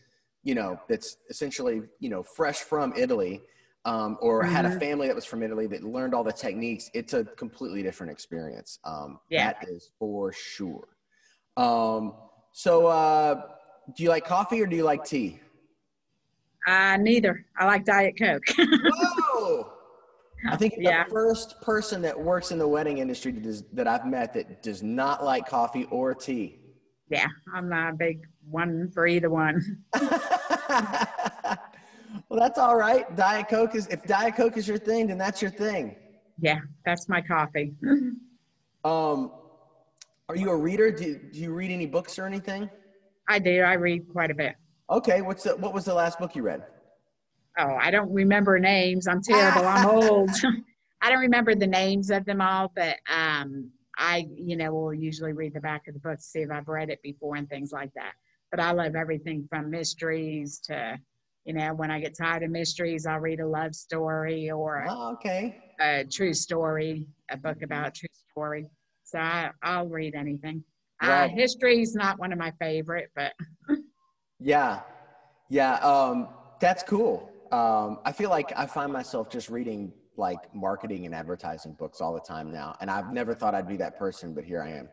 you 0.43 0.55
know, 0.55 0.81
that's 0.89 1.17
essentially 1.29 1.83
you 1.99 2.09
know 2.11 2.23
fresh 2.23 2.59
from 2.61 2.93
Italy, 2.97 3.43
um, 3.85 4.19
or 4.21 4.43
had 4.43 4.65
a 4.65 4.71
Mhm. 4.71 4.79
family 4.81 5.07
that 5.07 5.17
was 5.17 5.25
from 5.25 5.43
Italy 5.43 5.67
that 5.69 5.83
learned 5.85 6.15
all 6.15 6.25
the 6.25 6.33
techniques. 6.33 6.91
It's 6.95 7.13
a 7.15 7.25
completely 7.37 7.83
different 7.83 8.13
experience. 8.13 8.79
Um, 8.85 9.21
Yeah. 9.29 9.53
that 9.53 9.69
is 9.69 9.91
for 9.99 10.33
sure. 10.33 10.89
Um, 11.57 12.15
so, 12.53 12.87
uh, 12.87 13.43
do 13.97 14.03
you 14.03 14.09
like 14.09 14.25
coffee 14.25 14.61
or 14.63 14.67
do 14.67 14.77
you 14.77 14.85
like 14.85 15.05
tea? 15.05 15.41
Uh, 16.67 16.97
neither. 16.99 17.45
I 17.59 17.65
like 17.67 17.85
Diet 17.85 18.15
Coke. 18.19 18.45
Whoa! 18.85 19.73
I 20.49 20.57
think 20.57 20.75
the 20.77 21.07
first 21.11 21.61
person 21.61 22.01
that 22.03 22.19
works 22.19 22.51
in 22.51 22.59
the 22.59 22.67
wedding 22.67 22.99
industry 22.99 23.33
that, 23.33 23.43
does, 23.43 23.63
that 23.73 23.87
I've 23.87 24.07
met 24.07 24.33
that 24.35 24.63
does 24.63 24.83
not 24.83 25.25
like 25.25 25.47
coffee 25.47 25.87
or 25.91 26.15
tea. 26.15 26.61
yeah, 27.11 27.27
I'm 27.55 27.69
not 27.69 27.95
a 27.95 27.97
big 27.97 28.27
one 28.49 28.91
for 28.93 29.07
either 29.07 29.31
one. 29.31 29.85
well, 30.01 30.11
that's 32.31 32.59
all 32.59 32.77
right. 32.77 33.15
Diet 33.17 33.49
Coke 33.49 33.75
is 33.75 33.87
if 33.89 34.05
Diet 34.05 34.37
Coke 34.37 34.57
is 34.57 34.67
your 34.67 34.79
thing, 34.79 35.09
then 35.09 35.19
that's 35.19 35.43
your 35.43 35.51
thing. 35.51 35.97
Yeah, 36.39 36.59
that's 36.85 37.09
my 37.09 37.21
coffee. 37.21 37.75
Um, 38.83 39.33
are 40.31 40.37
you 40.37 40.49
a 40.49 40.57
reader? 40.57 40.91
Do, 40.91 41.19
do 41.33 41.39
you 41.39 41.53
read 41.53 41.71
any 41.71 41.85
books 41.85 42.19
or 42.19 42.25
anything? 42.25 42.71
I 43.29 43.39
do. 43.39 43.61
I 43.61 43.75
read 43.75 44.09
quite 44.11 44.31
a 44.31 44.35
bit. 44.35 44.55
Okay, 44.89 45.21
what's 45.21 45.45
the, 45.45 45.55
what 45.57 45.75
was 45.75 45.85
the 45.85 45.93
last 45.93 46.19
book 46.19 46.35
you 46.35 46.43
read? 46.43 46.65
Oh, 47.59 47.77
I 47.81 47.91
don't 47.91 48.13
remember 48.13 48.59
names. 48.59 49.07
I'm 49.07 49.23
terrible. 49.23 49.67
I'm 49.67 49.85
old. 49.87 50.31
I 51.03 51.11
don't 51.11 51.21
remember 51.21 51.55
the 51.55 51.67
names 51.67 52.11
of 52.11 52.25
them 52.27 52.41
all, 52.41 52.71
but 52.75 52.97
um, 53.11 53.71
I, 53.97 54.27
you 54.37 54.57
know, 54.57 54.73
will 54.73 54.95
usually 54.95 55.33
read 55.33 55.55
the 55.55 55.61
back 55.61 55.89
of 55.89 55.95
the 55.95 56.01
book 56.01 56.17
to 56.19 56.23
see 56.23 56.41
if 56.41 56.51
I've 56.51 56.69
read 56.69 56.91
it 56.91 57.01
before 57.03 57.37
and 57.37 57.49
things 57.49 57.73
like 57.73 57.93
that. 57.95 58.13
But 58.51 58.61
I 58.61 58.73
love 58.73 58.95
everything 58.97 59.47
from 59.49 59.71
mysteries 59.71 60.61
to, 60.65 60.99
you 61.45 61.55
know, 61.55 61.73
when 61.75 61.91
I 61.91 62.01
get 62.01 62.17
tired 62.17 62.43
of 62.43 62.51
mysteries, 62.51 63.07
I'll 63.07 63.19
read 63.19 63.41
a 63.41 63.47
love 63.47 63.75
story 63.75 64.51
or 64.51 64.87
Oh, 64.89 65.13
okay. 65.13 65.57
a 65.81 66.05
true 66.05 66.35
story, 66.35 67.07
a 67.31 67.37
book 67.37 67.63
about 67.63 67.89
a 67.89 67.91
true 67.93 68.09
story. 68.31 68.67
So 69.05 69.19
I, 69.19 69.51
I'll 69.63 69.89
read 69.89 70.15
anything. 70.15 70.63
Uh, 71.03 71.29
history 71.29 71.81
is 71.81 71.95
not 71.95 72.19
one 72.19 72.31
of 72.33 72.39
my 72.39 72.53
favorite, 72.61 73.11
but 73.17 73.33
Yeah, 74.39 74.81
yeah. 75.49 75.75
Um, 75.77 76.29
that's 76.61 76.83
cool. 76.83 77.31
Um, 77.53 77.99
I 78.05 78.13
feel 78.13 78.31
like 78.31 78.53
I 78.57 78.67
find 78.67 78.93
myself 78.93 79.29
just 79.31 79.49
reading 79.49 79.93
like 80.17 80.55
marketing 80.55 81.07
and 81.07 81.15
advertising 81.15 81.73
books 81.73 82.01
all 82.01 82.13
the 82.13 82.21
time 82.21 82.53
now, 82.53 82.77
and 82.81 82.91
I've 82.91 83.13
never 83.13 83.35
thought 83.35 83.55
I'd 83.55 83.69
be 83.69 83.77
that 83.79 83.99
person, 83.99 84.35
but 84.35 84.45
here 84.45 84.63
I 84.63 84.71
am. 84.71 84.89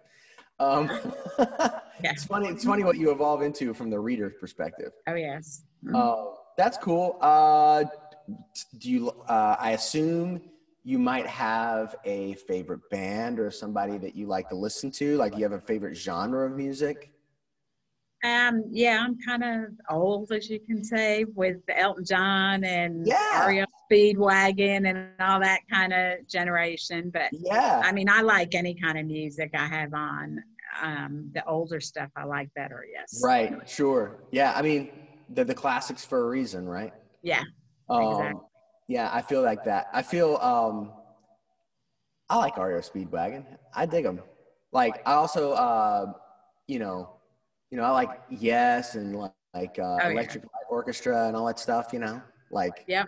Um. 0.59 0.89
It's 2.03 2.25
funny. 2.25 2.47
It's 2.49 2.63
funny 2.63 2.83
what 2.83 2.97
you 2.97 3.11
evolve 3.11 3.41
into 3.41 3.73
from 3.73 3.89
the 3.89 3.99
reader's 3.99 4.33
perspective. 4.39 4.91
oh 5.07 5.15
yes. 5.15 5.63
Uh, 5.93 6.25
that's 6.55 6.77
cool. 6.77 7.17
Uh, 7.21 7.85
do 8.77 8.91
you? 8.91 9.09
Uh, 9.27 9.55
I 9.59 9.71
assume 9.71 10.41
you 10.83 10.99
might 10.99 11.27
have 11.27 11.95
a 12.05 12.35
favorite 12.35 12.87
band 12.89 13.39
or 13.39 13.51
somebody 13.51 13.97
that 13.97 14.15
you 14.15 14.27
like 14.27 14.47
to 14.49 14.55
listen 14.55 14.91
to. 14.91 15.17
Like 15.17 15.35
you 15.35 15.43
have 15.43 15.53
a 15.53 15.59
favorite 15.59 15.95
genre 15.95 16.45
of 16.45 16.55
music. 16.55 17.11
Um, 18.27 18.63
yeah, 18.71 18.99
I'm 19.03 19.17
kind 19.19 19.43
of 19.43 19.71
old, 19.89 20.31
as 20.31 20.49
you 20.49 20.59
can 20.59 20.83
say, 20.83 21.23
with 21.35 21.57
Elton 21.69 22.03
John 22.05 22.63
and 22.63 23.07
Yeah. 23.07 23.65
Speedwagon 23.89 24.89
and 24.89 25.09
all 25.21 25.39
that 25.39 25.61
kind 25.71 25.93
of 25.93 26.27
generation. 26.27 27.09
But 27.09 27.29
Yeah. 27.31 27.81
I 27.83 27.91
mean, 27.93 28.09
I 28.09 28.21
like 28.21 28.53
any 28.53 28.75
kind 28.75 28.97
of 28.97 29.05
music 29.05 29.51
I 29.53 29.67
have 29.67 29.93
on. 29.93 30.43
Um, 30.81 31.31
the 31.33 31.43
older 31.45 31.79
stuff 31.79 32.09
I 32.15 32.25
like 32.25 32.53
better, 32.53 32.85
yes. 32.91 33.21
Right. 33.23 33.67
Sure. 33.67 34.17
Yeah. 34.31 34.53
I 34.55 34.61
mean, 34.61 34.89
they're 35.29 35.45
the 35.45 35.55
classics 35.55 36.05
for 36.05 36.25
a 36.25 36.29
reason, 36.29 36.67
right? 36.67 36.93
Yeah. 37.21 37.43
Um, 37.89 38.01
Exactly. 38.11 38.41
Yeah, 38.89 39.09
I 39.11 39.21
feel 39.21 39.41
like 39.41 39.63
that. 39.65 39.87
I 39.93 40.01
feel 40.01 40.37
um, 40.37 40.93
I 42.29 42.37
like 42.37 42.57
REO 42.57 42.79
Speedwagon. 42.79 43.45
I 43.73 43.85
dig 43.85 44.03
them. 44.05 44.21
Like 44.71 45.01
I 45.05 45.13
also, 45.13 45.51
uh, 45.53 46.13
you 46.67 46.79
know, 46.79 47.16
you 47.71 47.77
know, 47.77 47.83
I 47.83 47.89
like 47.91 48.09
Yes 48.29 48.95
and 48.95 49.15
like, 49.15 49.31
like 49.53 49.79
uh, 49.79 49.83
Oh, 49.83 49.97
yeah. 50.05 50.09
Electric 50.09 50.43
Light 50.43 50.65
Orchestra 50.69 51.27
and 51.27 51.35
all 51.35 51.45
that 51.47 51.59
stuff. 51.59 51.89
You 51.93 51.99
know, 51.99 52.21
like 52.51 52.83
Yeah. 52.87 53.05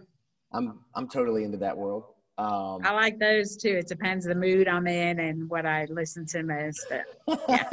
I'm 0.52 0.80
I'm 0.96 1.08
totally 1.08 1.44
into 1.44 1.58
that 1.58 1.78
world. 1.78 2.06
Um, 2.38 2.82
I 2.86 2.92
like 2.92 3.20
those 3.20 3.58
too. 3.58 3.70
It 3.70 3.88
depends 3.88 4.26
the 4.26 4.36
mood 4.36 4.68
I'm 4.68 4.88
in 4.88 5.20
and 5.20 5.50
what 5.50 5.66
I 5.66 5.86
listen 5.90 6.26
to 6.28 6.44
most. 6.44 6.86
But 6.90 7.04
yeah. 7.50 7.70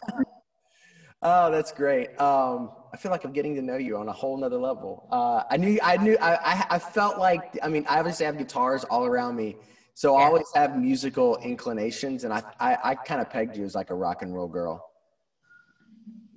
oh, 1.23 1.51
that's 1.53 1.71
great. 1.71 2.21
Um, 2.21 2.73
I 2.93 2.97
feel 2.97 3.13
like 3.13 3.25
I'm 3.25 3.33
getting 3.33 3.55
to 3.55 3.63
know 3.63 3.77
you 3.77 3.97
on 3.97 4.09
a 4.09 4.13
whole 4.13 4.37
nother 4.37 4.59
level. 4.59 5.07
Uh, 5.13 5.45
I 5.51 5.57
knew, 5.57 5.79
I 5.83 5.97
knew, 5.99 6.17
I, 6.21 6.35
I, 6.35 6.67
I 6.71 6.79
felt 6.81 7.19
like, 7.19 7.57
I 7.63 7.69
mean, 7.69 7.87
I 7.89 7.99
obviously 7.99 8.27
have 8.27 8.39
guitars 8.39 8.85
all 8.85 9.05
around 9.05 9.37
me, 9.37 9.57
so 9.95 10.17
I 10.17 10.25
always 10.25 10.47
have 10.55 10.77
musical 10.77 11.37
inclinations, 11.39 12.25
and 12.25 12.33
I, 12.33 12.43
I, 12.59 12.79
I 12.83 12.95
kind 12.95 13.21
of 13.21 13.31
pegged 13.31 13.57
you 13.57 13.65
as 13.65 13.75
like 13.75 13.91
a 13.91 13.95
rock 13.95 14.23
and 14.23 14.35
roll 14.35 14.49
girl. 14.49 14.91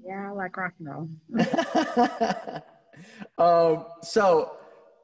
Yeah, 0.10 0.30
I 0.30 0.32
like 0.32 0.58
rock 0.58 0.74
and 0.80 0.88
roll. 0.90 1.08
um, 3.78 3.86
so, 4.02 4.58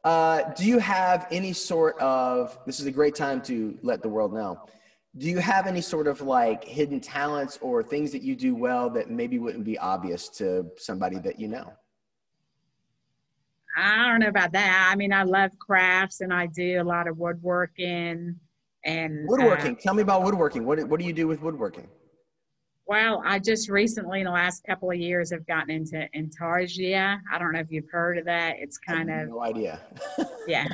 uh, 0.04 0.52
do 0.54 0.65
you 0.65 0.80
have 0.80 1.28
any 1.30 1.54
sort 1.54 1.98
of? 2.00 2.58
This 2.65 2.80
is 2.80 2.88
a 2.88 2.91
great 2.91 3.13
time 3.13 3.39
to 3.44 3.78
let 3.84 4.02
the 4.02 4.10
world 4.10 4.34
know. 4.34 4.60
Do 5.18 5.30
you 5.30 5.38
have 5.38 5.68
any 5.68 5.82
sort 5.82 6.08
of 6.08 6.22
like 6.22 6.63
hidden 6.63 7.00
talents 7.00 7.60
or 7.62 7.84
things 7.84 8.12
that 8.13 8.24
you 8.24 8.36
do 8.36 8.56
well 8.56 8.89
that 8.89 9.12
maybe 9.12 9.38
wouldn't 9.38 9.63
be 9.63 9.78
obvious 9.78 10.28
to 10.39 10.65
somebody 10.76 11.20
that 11.20 11.39
you 11.39 11.50
know? 11.50 11.72
I 13.78 14.08
don't 14.08 14.22
know 14.22 14.28
about 14.28 14.54
that. 14.54 14.89
I 14.91 14.96
mean, 14.96 15.13
I 15.13 15.22
love 15.24 15.52
crafts 15.60 16.22
and 16.22 16.34
I 16.34 16.48
do 16.48 16.82
a 16.82 16.84
lot 16.84 17.08
of 17.08 17.18
woodworking 17.20 18.39
and 18.84 19.20
uh, 19.20 19.28
Woodworking. 19.28 19.76
Tell 19.76 19.94
me 19.94 20.02
about 20.02 20.24
woodworking. 20.24 20.65
What 20.65 20.84
what 20.88 21.00
do 21.00 21.06
you 21.06 21.13
do 21.13 21.28
with 21.28 21.41
woodworking? 21.41 21.88
Well, 22.88 23.21
I 23.26 23.39
just 23.39 23.69
recently, 23.69 24.19
in 24.19 24.26
the 24.26 24.32
last 24.32 24.63
couple 24.63 24.91
of 24.91 24.98
years, 24.98 25.32
have 25.32 25.45
gotten 25.48 25.71
into 25.71 26.08
intarsia. 26.15 27.19
I 27.32 27.39
don't 27.39 27.52
know 27.54 27.60
if 27.60 27.71
you've 27.71 27.89
heard 27.91 28.17
of 28.17 28.26
that. 28.26 28.56
It's 28.60 28.78
kind 28.78 29.10
of 29.10 29.30
no 29.30 29.41
idea. 29.41 29.80
yeah, 30.48 30.67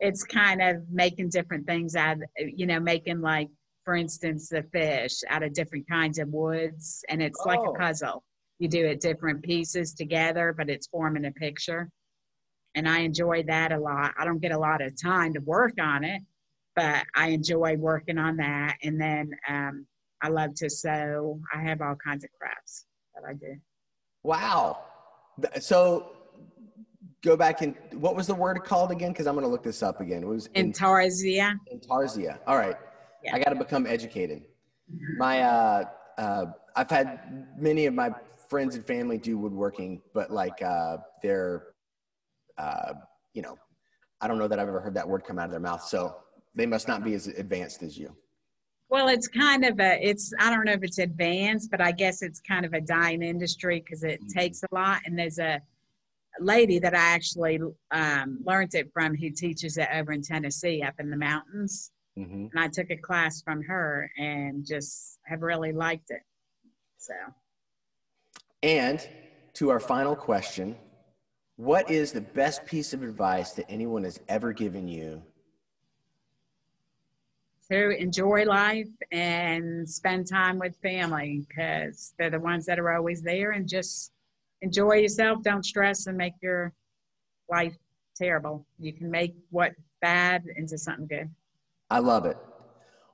it's 0.00 0.24
kind 0.24 0.60
of 0.60 0.82
making 0.90 1.28
different 1.30 1.66
things 1.66 1.94
out. 1.94 2.16
You 2.36 2.66
know, 2.66 2.80
making 2.80 3.20
like, 3.20 3.48
for 3.84 3.94
instance, 3.94 4.48
the 4.48 4.64
fish 4.72 5.20
out 5.28 5.42
of 5.44 5.52
different 5.54 5.88
kinds 5.88 6.18
of 6.18 6.28
woods, 6.28 7.04
and 7.08 7.22
it's 7.22 7.40
like 7.46 7.60
Oh. 7.60 7.72
a 7.74 7.78
puzzle. 7.78 8.24
You 8.58 8.68
do 8.68 8.84
it 8.86 9.00
different 9.00 9.42
pieces 9.42 9.92
together, 9.94 10.54
but 10.56 10.68
it's 10.68 10.86
forming 10.88 11.26
a 11.26 11.32
picture. 11.32 11.88
And 12.74 12.88
I 12.88 13.00
enjoy 13.00 13.42
that 13.44 13.70
a 13.72 13.78
lot. 13.78 14.14
I 14.18 14.24
don't 14.24 14.40
get 14.40 14.52
a 14.52 14.58
lot 14.58 14.80
of 14.82 15.00
time 15.00 15.32
to 15.34 15.40
work 15.40 15.74
on 15.80 16.04
it, 16.04 16.22
but 16.74 17.04
I 17.14 17.28
enjoy 17.28 17.76
working 17.76 18.18
on 18.18 18.36
that. 18.38 18.76
And 18.82 19.00
then 19.00 19.30
um, 19.48 19.86
I 20.22 20.28
love 20.28 20.54
to 20.56 20.70
sew. 20.70 21.40
I 21.54 21.62
have 21.62 21.80
all 21.80 21.96
kinds 21.96 22.24
of 22.24 22.30
crafts 22.38 22.86
that 23.14 23.28
I 23.28 23.34
do. 23.34 23.56
wow. 24.22 24.78
So 25.60 26.12
go 27.22 27.36
back 27.36 27.62
and 27.62 27.74
what 27.94 28.14
was 28.14 28.26
the 28.26 28.34
word 28.34 28.62
called 28.64 28.90
again? 28.90 29.12
Because 29.12 29.26
I'm 29.26 29.34
going 29.34 29.46
to 29.46 29.50
look 29.50 29.62
this 29.62 29.82
up 29.82 30.00
again. 30.00 30.22
It 30.22 30.26
was 30.26 30.46
in, 30.54 30.72
Intarsia. 30.72 31.54
intarsia. 31.72 32.38
All 32.46 32.56
right. 32.56 32.76
Yeah. 33.24 33.34
I 33.34 33.38
got 33.38 33.50
to 33.50 33.56
become 33.56 33.86
educated. 33.86 34.42
My 35.16 35.42
uh, 35.42 35.84
uh, 36.18 36.46
I've 36.76 36.90
had 36.90 37.46
many 37.56 37.86
of 37.86 37.94
my 37.94 38.12
friends 38.48 38.74
and 38.74 38.86
family 38.86 39.18
do 39.18 39.38
woodworking, 39.38 40.02
but 40.12 40.30
like 40.30 40.60
uh, 40.62 40.98
they're, 41.22 41.68
uh, 42.58 42.92
you 43.32 43.42
know, 43.42 43.56
I 44.20 44.28
don't 44.28 44.38
know 44.38 44.48
that 44.48 44.58
I've 44.58 44.68
ever 44.68 44.80
heard 44.80 44.94
that 44.94 45.08
word 45.08 45.24
come 45.24 45.38
out 45.38 45.46
of 45.46 45.50
their 45.50 45.60
mouth. 45.60 45.82
So 45.82 46.16
they 46.54 46.66
must 46.66 46.86
not 46.86 47.02
be 47.02 47.14
as 47.14 47.28
advanced 47.28 47.82
as 47.82 47.96
you. 47.96 48.14
Well, 48.92 49.08
it's 49.08 49.26
kind 49.26 49.64
of 49.64 49.80
a, 49.80 50.06
it's, 50.06 50.34
I 50.38 50.50
don't 50.50 50.66
know 50.66 50.72
if 50.72 50.82
it's 50.82 50.98
advanced, 50.98 51.70
but 51.70 51.80
I 51.80 51.92
guess 51.92 52.20
it's 52.20 52.42
kind 52.42 52.66
of 52.66 52.74
a 52.74 52.80
dying 52.82 53.22
industry 53.22 53.80
because 53.80 54.04
it 54.04 54.20
Mhm. 54.20 54.28
takes 54.28 54.62
a 54.62 54.74
lot. 54.74 55.00
And 55.06 55.18
there's 55.18 55.38
a 55.38 55.62
lady 56.38 56.78
that 56.78 56.94
I 56.94 56.98
actually 56.98 57.58
um, 57.90 58.40
learned 58.44 58.74
it 58.74 58.92
from 58.92 59.16
who 59.16 59.30
teaches 59.30 59.78
it 59.78 59.88
over 59.94 60.12
in 60.12 60.20
Tennessee 60.20 60.82
up 60.82 61.00
in 61.00 61.08
the 61.08 61.16
mountains. 61.16 61.90
hmm 62.16 62.48
And 62.52 62.58
I 62.60 62.68
took 62.68 62.90
a 62.90 62.96
class 62.98 63.40
from 63.40 63.62
her 63.62 64.10
and 64.18 64.62
just 64.66 65.18
have 65.24 65.40
really 65.40 65.72
liked 65.72 66.10
it. 66.10 66.20
So, 66.98 67.14
And 68.62 69.08
to 69.54 69.70
our 69.70 69.80
final 69.80 70.14
question. 70.14 70.76
What 71.56 71.90
is 71.90 72.12
the 72.12 72.20
best 72.20 72.66
piece 72.66 72.92
of 72.92 73.02
advice 73.02 73.52
that 73.52 73.70
anyone 73.70 74.04
has 74.04 74.20
ever 74.28 74.52
given 74.52 74.86
you? 74.86 75.22
To 77.70 77.90
enjoy 77.90 78.44
life 78.44 78.88
and 79.12 79.88
spend 79.88 80.26
time 80.26 80.58
with 80.58 80.76
family 80.82 81.46
because 81.48 82.12
they're 82.18 82.28
the 82.28 82.40
ones 82.40 82.66
that 82.66 82.78
are 82.78 82.92
always 82.92 83.22
there 83.22 83.52
and 83.52 83.66
just 83.66 84.12
enjoy 84.60 84.96
yourself. 84.96 85.42
Don't 85.42 85.64
stress 85.64 86.06
and 86.06 86.18
make 86.18 86.34
your 86.42 86.72
life 87.48 87.74
terrible. 88.16 88.66
You 88.78 88.92
can 88.92 89.10
make 89.10 89.34
what 89.50 89.72
bad 90.02 90.44
into 90.56 90.76
something 90.76 91.06
good. 91.06 91.30
I 91.88 92.00
love 92.00 92.26
it. 92.26 92.36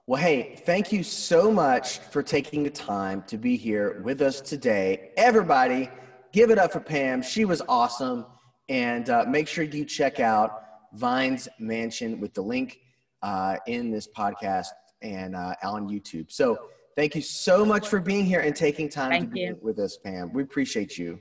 Well, 0.07 0.21
hey, 0.21 0.57
thank 0.65 0.91
you 0.91 1.03
so 1.03 1.53
much 1.53 1.99
for 1.99 2.23
taking 2.23 2.63
the 2.63 2.71
time 2.71 3.23
to 3.27 3.37
be 3.37 3.57
here 3.57 4.01
with 4.03 4.23
us 4.23 4.41
today. 4.41 5.11
Everybody, 5.17 5.91
give 6.33 6.51
it 6.51 6.59
up 6.59 6.73
for 6.73 6.81
Pam. 6.81 7.23
She 7.23 7.45
was 7.45 7.61
awesome. 7.69 8.25
And 8.71 9.11
uh, 9.11 9.25
make 9.29 9.49
sure 9.49 9.65
you 9.65 9.85
check 9.85 10.19
out 10.19 10.63
Vines 10.95 11.49
Mansion 11.59 12.21
with 12.21 12.33
the 12.33 12.43
link 12.43 12.79
uh, 13.23 13.57
in 13.67 13.91
this 13.91 14.09
podcast 14.09 14.69
and 15.03 15.35
uh, 15.37 15.55
on 15.63 15.89
YouTube. 15.89 16.31
So 16.31 16.59
thank 16.97 17.15
you 17.15 17.23
so 17.23 17.65
much 17.65 17.89
for 17.89 18.01
being 18.01 18.25
here 18.25 18.41
and 18.41 18.55
taking 18.55 18.89
time 18.89 19.11
thank 19.11 19.25
to 19.25 19.31
be 19.31 19.41
you. 19.41 19.59
with 19.61 19.79
us, 19.79 19.97
Pam. 19.97 20.33
We 20.33 20.43
appreciate 20.43 20.99
you. 20.99 21.21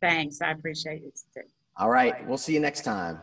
Thanks. 0.00 0.40
I 0.40 0.50
appreciate 0.50 1.02
it 1.02 1.20
too. 1.34 1.42
All 1.76 1.90
right. 1.90 2.26
We'll 2.26 2.38
see 2.38 2.54
you 2.54 2.60
next 2.60 2.82
time. 2.82 3.20